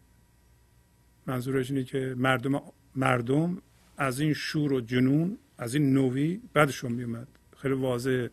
[1.27, 2.61] منظورش اینه که مردم
[2.95, 3.61] مردم
[3.97, 8.27] از این شور و جنون از این نوی بعدشون میومد خیلی واضح.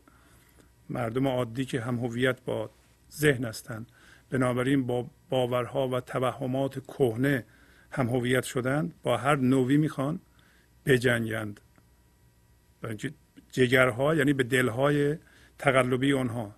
[0.91, 2.71] مردم عادی که هم هویت با
[3.13, 3.87] ذهن هستند
[4.31, 7.45] بنابراین با باورها و توهمات کهنه
[7.91, 10.21] هم هویت شدند با هر نوی می‌خوان
[10.87, 11.61] بجنگند.
[13.53, 15.17] جگرها یعنی به دلهای
[15.59, 16.55] تقلبی آنها.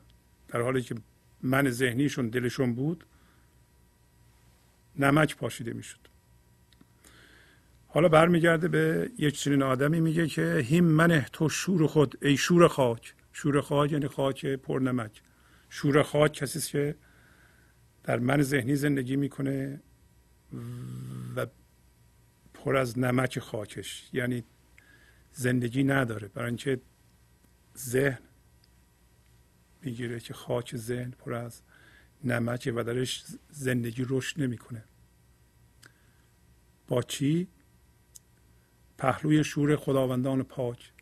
[0.48, 0.94] در حالی که
[1.42, 3.06] من ذهنیشون دلشون بود
[4.98, 5.98] نمک پاشیده می‌شد.
[7.86, 12.68] حالا برمیگرده به یک چنین آدمی میگه که هیم منه تو شور خود ای شور
[12.68, 13.14] خاک.
[13.32, 15.22] شور خاک یعنی خاک پرنمک
[15.70, 16.94] شور خاک کسی که
[18.04, 19.80] در من ذهنی زندگی می‌کنه
[21.36, 21.46] و
[22.54, 24.08] پر از نمک خاکش.
[24.12, 24.44] یعنی
[25.32, 26.28] زندگی نداره.
[26.28, 26.80] برای اینکه
[27.78, 28.18] ذهن
[29.82, 31.62] می‌گیره که خاک ذهن پر از
[32.24, 34.84] نمکه و درش زندگی رشد نمی‌کنه.
[36.88, 37.48] با چی؟
[38.98, 40.92] پهلوی شور خداوندان پاک.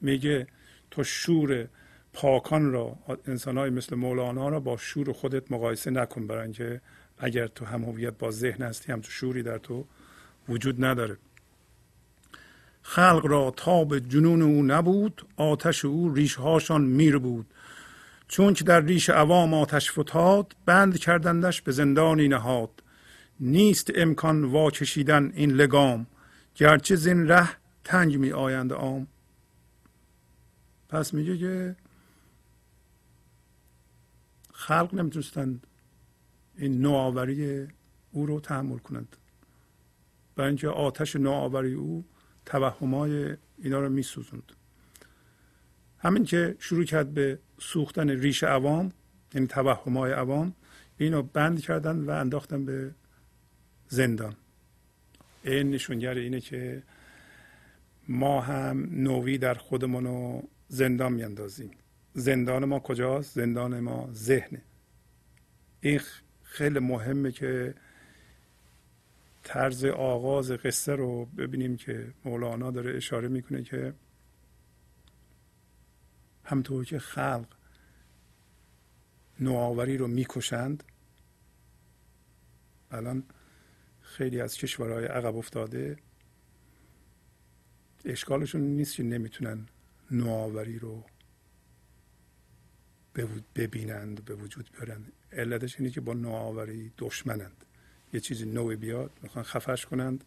[0.00, 0.46] میگه
[0.90, 1.68] تو شور
[2.12, 6.80] پاکان را انسان مثل مولانا را با شور خودت مقایسه نکن برای اینکه
[7.18, 9.86] اگر تو هم هویت با ذهن هستی هم تو شوری در تو
[10.48, 11.16] وجود نداره.
[12.82, 17.46] خلق را تاب جنون او نبود آتش او ریشهاشان میر بود.
[18.28, 22.82] چون که در ریش عوام آتش فتاد بند کردندش به زندانی نهاد.
[23.40, 26.06] نیست امکان واکشیدن این لگام
[26.54, 27.48] گرچه زین ره
[27.84, 29.06] تنگ می آیند آم
[30.88, 31.76] پس میگه که
[34.52, 35.66] خلق نمی‌تونستند
[36.56, 37.68] این نوآوری
[38.12, 39.16] او رو تحمل کنند.
[40.36, 42.04] برای اینکه آتش نوآوری او
[42.48, 44.52] توهمای اینا رو میسوزند
[45.98, 48.92] همین که شروع کرد به سوختن ریش عوام
[49.34, 50.54] یعنی توهمای عوام
[50.98, 52.94] اینو بند کردن و انداختن به
[53.88, 54.36] زندان.
[55.44, 56.82] این نشونگر اینه که
[58.08, 61.70] ما هم نوی در خودمون رو زندان میاندازیم.
[62.14, 64.62] زندان ما کجاست؟ زندان ما ذهنه.
[65.80, 66.00] این
[66.42, 67.74] خیلی مهمه که
[69.48, 73.94] طرز آغاز قصه رو ببینیم که مولانا داره اشاره می‌کنه که
[76.44, 77.46] همطور که خلق
[79.40, 80.84] نوآوری رو می‌کشند
[82.90, 83.24] الان
[84.00, 85.96] خیلی از کشورهای عقب افتاده
[88.04, 89.66] اشکالشون نیست که نمی‌تونن
[90.10, 91.04] نوآوری رو
[93.54, 97.64] ببینند به وجود بیارن علتش اینه که با نوآوری دشمنند.
[98.12, 100.24] یه چیزی نوی بیاد می‌خوان خفش کنند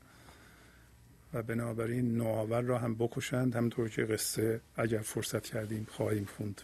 [1.34, 3.56] و بنابراین نوآور را هم بکشند.
[3.56, 6.62] همطور که قصه اگر فرصت کردیم خواهیم خوند.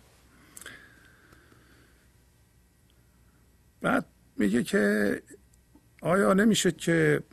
[3.81, 4.05] بعد
[4.37, 5.21] میگه که
[6.01, 7.23] آیا نمیشه که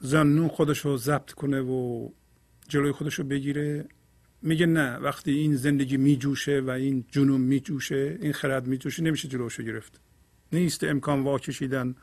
[0.00, 2.08] زنون خودش رو ضبط کنه و
[2.68, 3.84] جلوی خودش رو بگیره؟
[4.42, 9.60] میگه نه وقتی این زندگی میجوشه و این جنون میجوشه این خرد میجوشه نمیشه جلوش
[9.60, 10.00] گرفت.
[10.52, 11.94] نیست امکان واکشیدن.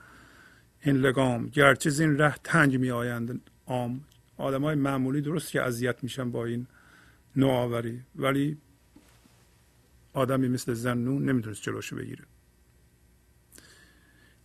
[0.84, 1.48] این لگام.
[1.48, 4.02] گرچه زین ره تنگ می آیند عام.
[4.38, 6.68] آدم های معمولی درست که اذیت میشن با این
[7.36, 8.02] نوآوری.
[8.16, 8.58] ولی
[10.14, 12.24] آدمی مثل زنون نمی‌تونست جلوشو بگیره.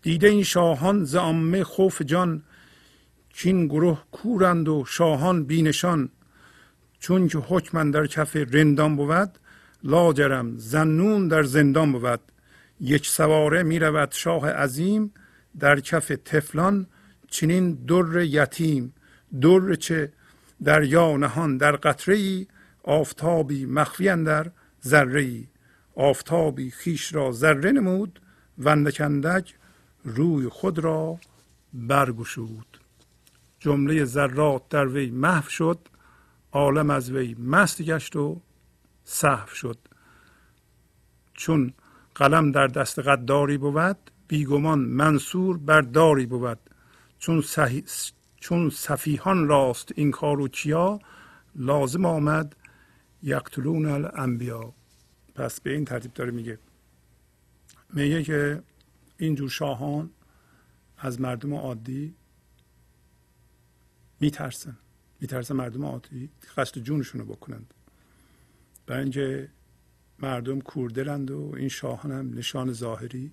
[0.03, 2.43] دیده این شاهان زامه خوف جان.
[3.33, 6.09] چین گروه کورند و شاهان بینشان.
[6.99, 9.39] چون که حکمن در کف رندان بود
[9.85, 12.21] لاجرم زنون در زندان بود.
[12.81, 15.13] یک سواره می رود شاه عظیم
[15.59, 16.87] در کف تفلان
[17.31, 18.95] چنین در یتیم
[19.41, 20.13] در چه
[20.65, 22.47] دریا نهان در قطره ای
[22.83, 24.51] آفتابی مخفی در
[24.85, 25.47] ذره ای
[25.95, 28.21] آفتابی خیش را ذره نمود
[28.59, 29.55] وندکندک
[30.05, 31.19] روی خود را
[31.73, 32.81] برگشود.
[33.61, 35.79] جمله ذرات در وی محو شد
[36.53, 38.41] عالم از وی مست گشت و
[39.05, 39.79] صحو شد.
[41.35, 41.73] چون
[42.15, 46.59] قلم در دست قداری بود بیگمان منصور بر داری بود.
[47.19, 47.85] چون, صحی...
[48.41, 50.99] چون صفیحان راست این کارو کیا
[51.55, 52.57] لازم آمد
[53.23, 54.75] یقتلون الانبیا.
[55.35, 56.59] پس به این ترتیب داره میگه.
[57.95, 58.63] میگه که
[59.19, 60.11] اینجور شاهان
[60.99, 62.15] از مردم عادی
[64.21, 64.79] میترسن.
[65.21, 67.75] میترسن مردم عادی قصد جونشون رو بکنند.
[68.87, 69.49] برای اینکه
[70.19, 73.33] مردم کوردلند و این شاهان هم نشان ظاهری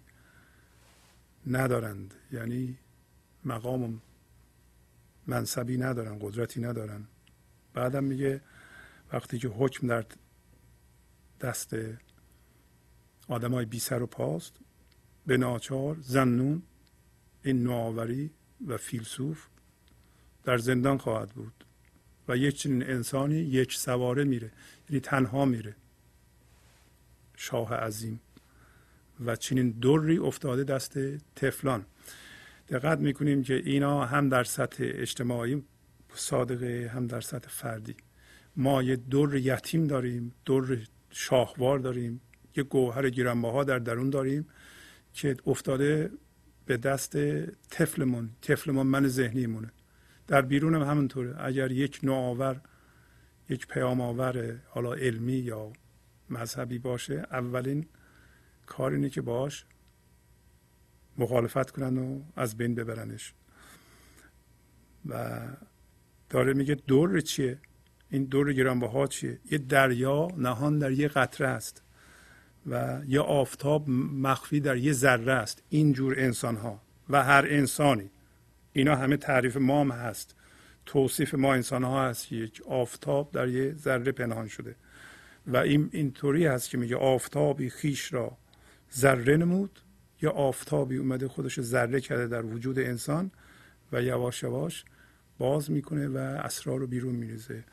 [1.47, 2.13] ندارند.
[2.31, 2.77] یعنی
[3.45, 4.01] مقام
[5.27, 7.07] منصبی ندارن قدرتی ندارن.
[7.73, 8.41] بعدم میگه
[9.13, 10.05] وقتی که حکم در
[11.41, 11.75] دست
[13.27, 14.53] آدمای بی سر و پاست
[15.27, 16.63] به ناچار زنون
[17.43, 18.32] این نوآوری
[18.67, 19.47] و فیلسوف
[20.43, 21.65] در زندان خواهد بود
[22.28, 24.51] و یک چنین انسانی یک سواره میره
[24.89, 25.75] یعنی تنها میره.
[27.36, 28.20] شاه عظیم.
[29.25, 31.00] و چنین دوری افتاده دست
[31.36, 31.86] تفلان.
[32.70, 35.63] دقت می‌کنیم که اینا هم در سطح اجتماعی
[36.13, 37.95] صادقه هم در سطح فردی.
[38.55, 40.79] ما یه دور یتیم داریم دور
[41.09, 42.21] شاهوار داریم
[42.55, 44.47] یه گوهر گرانبها در درون داریم
[45.13, 46.12] که افتاده
[46.66, 47.17] به دست
[47.70, 49.71] طفلمون طفلمون من ذهنیمونه.
[50.28, 52.62] در بیرون هم همینطوره اگر یک نوآور
[53.50, 55.74] یک پیام آور حالا علمی یا
[56.29, 57.86] مذهبی باشه اولین
[58.65, 59.65] کار اینه که باش
[61.17, 63.33] مخالفت کنن و از بین ببرنش.
[65.05, 65.39] و
[66.29, 67.57] داره میگه دور چیه؟
[68.09, 71.83] این دور گرانبها چیه؟ یه دریا نهان در یه قطره است
[72.67, 75.63] و یه آفتاب مخفی در یه ذره است.
[75.69, 78.09] اینجور انسان ها و هر انسانی.
[78.73, 80.35] اینا همه تعریف ما هم هست.
[80.85, 84.75] توصیف ما انسان ها هست یک آفتاب در یه ذره پنهان شده.
[85.47, 88.37] و این اینطوری هست که میگه آفتابی خیش را
[88.95, 89.79] ذره نمود
[90.21, 93.32] یا آفتابی اومده خودش ذره کرده در وجود انسان
[93.91, 94.86] و یواش یواش
[95.37, 97.63] باز می‌کنه و اسرار رو بیرون میریزه.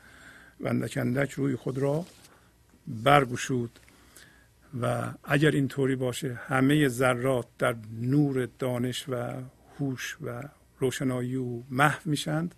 [0.59, 2.05] و اندک روی خود را
[2.87, 3.79] برگشود.
[4.81, 9.33] و اگر اینطوری باشه همه ذرات در نور دانش و
[9.79, 10.43] هوش و
[10.79, 12.55] روشنایی و محو میشند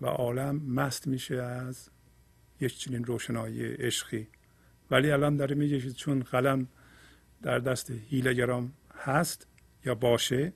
[0.00, 1.88] و عالم مست میشه از
[2.60, 4.28] یک چنین روشنایی عشقی.
[4.90, 6.68] ولی الان داره میگه چون قلم
[7.42, 9.46] در دست هیلگرام هست
[9.84, 10.52] یا باشه؟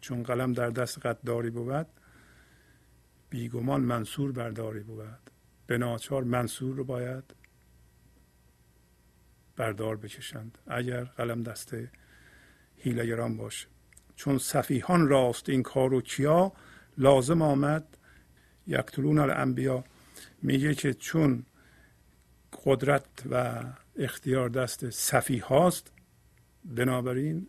[0.00, 1.86] چون قلم در دست قداری بود
[3.30, 5.30] بیگمان منصور برداری بود.
[5.66, 7.24] به ناچار منصور رو باید
[9.56, 10.58] بردار بکشند.
[10.66, 11.76] اگر قلم دست
[12.76, 13.66] هیلگران باشه.
[14.16, 16.52] چون صفیحان راست این کار و کیا
[16.98, 17.96] لازم آمد
[18.66, 19.84] یکتلون الانبیا.
[20.42, 21.46] میگه که چون
[22.64, 23.64] قدرت و
[23.98, 25.92] اختیار دست صفی هاست
[26.68, 27.46] بنابراین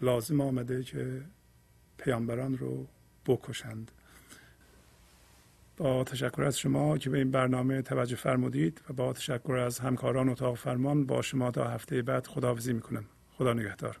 [0.00, 1.22] لازم آمده که
[1.98, 2.86] پیامبران رو
[3.26, 3.90] بکشند.
[5.76, 10.28] با تشکر از شما که به این برنامه توجه فرمودید و با تشکر از همکاران
[10.28, 13.04] اتاق فرمان با شما تا هفته بعد خداحافظی می‌کنم.
[13.38, 14.00] خدا نگهدار.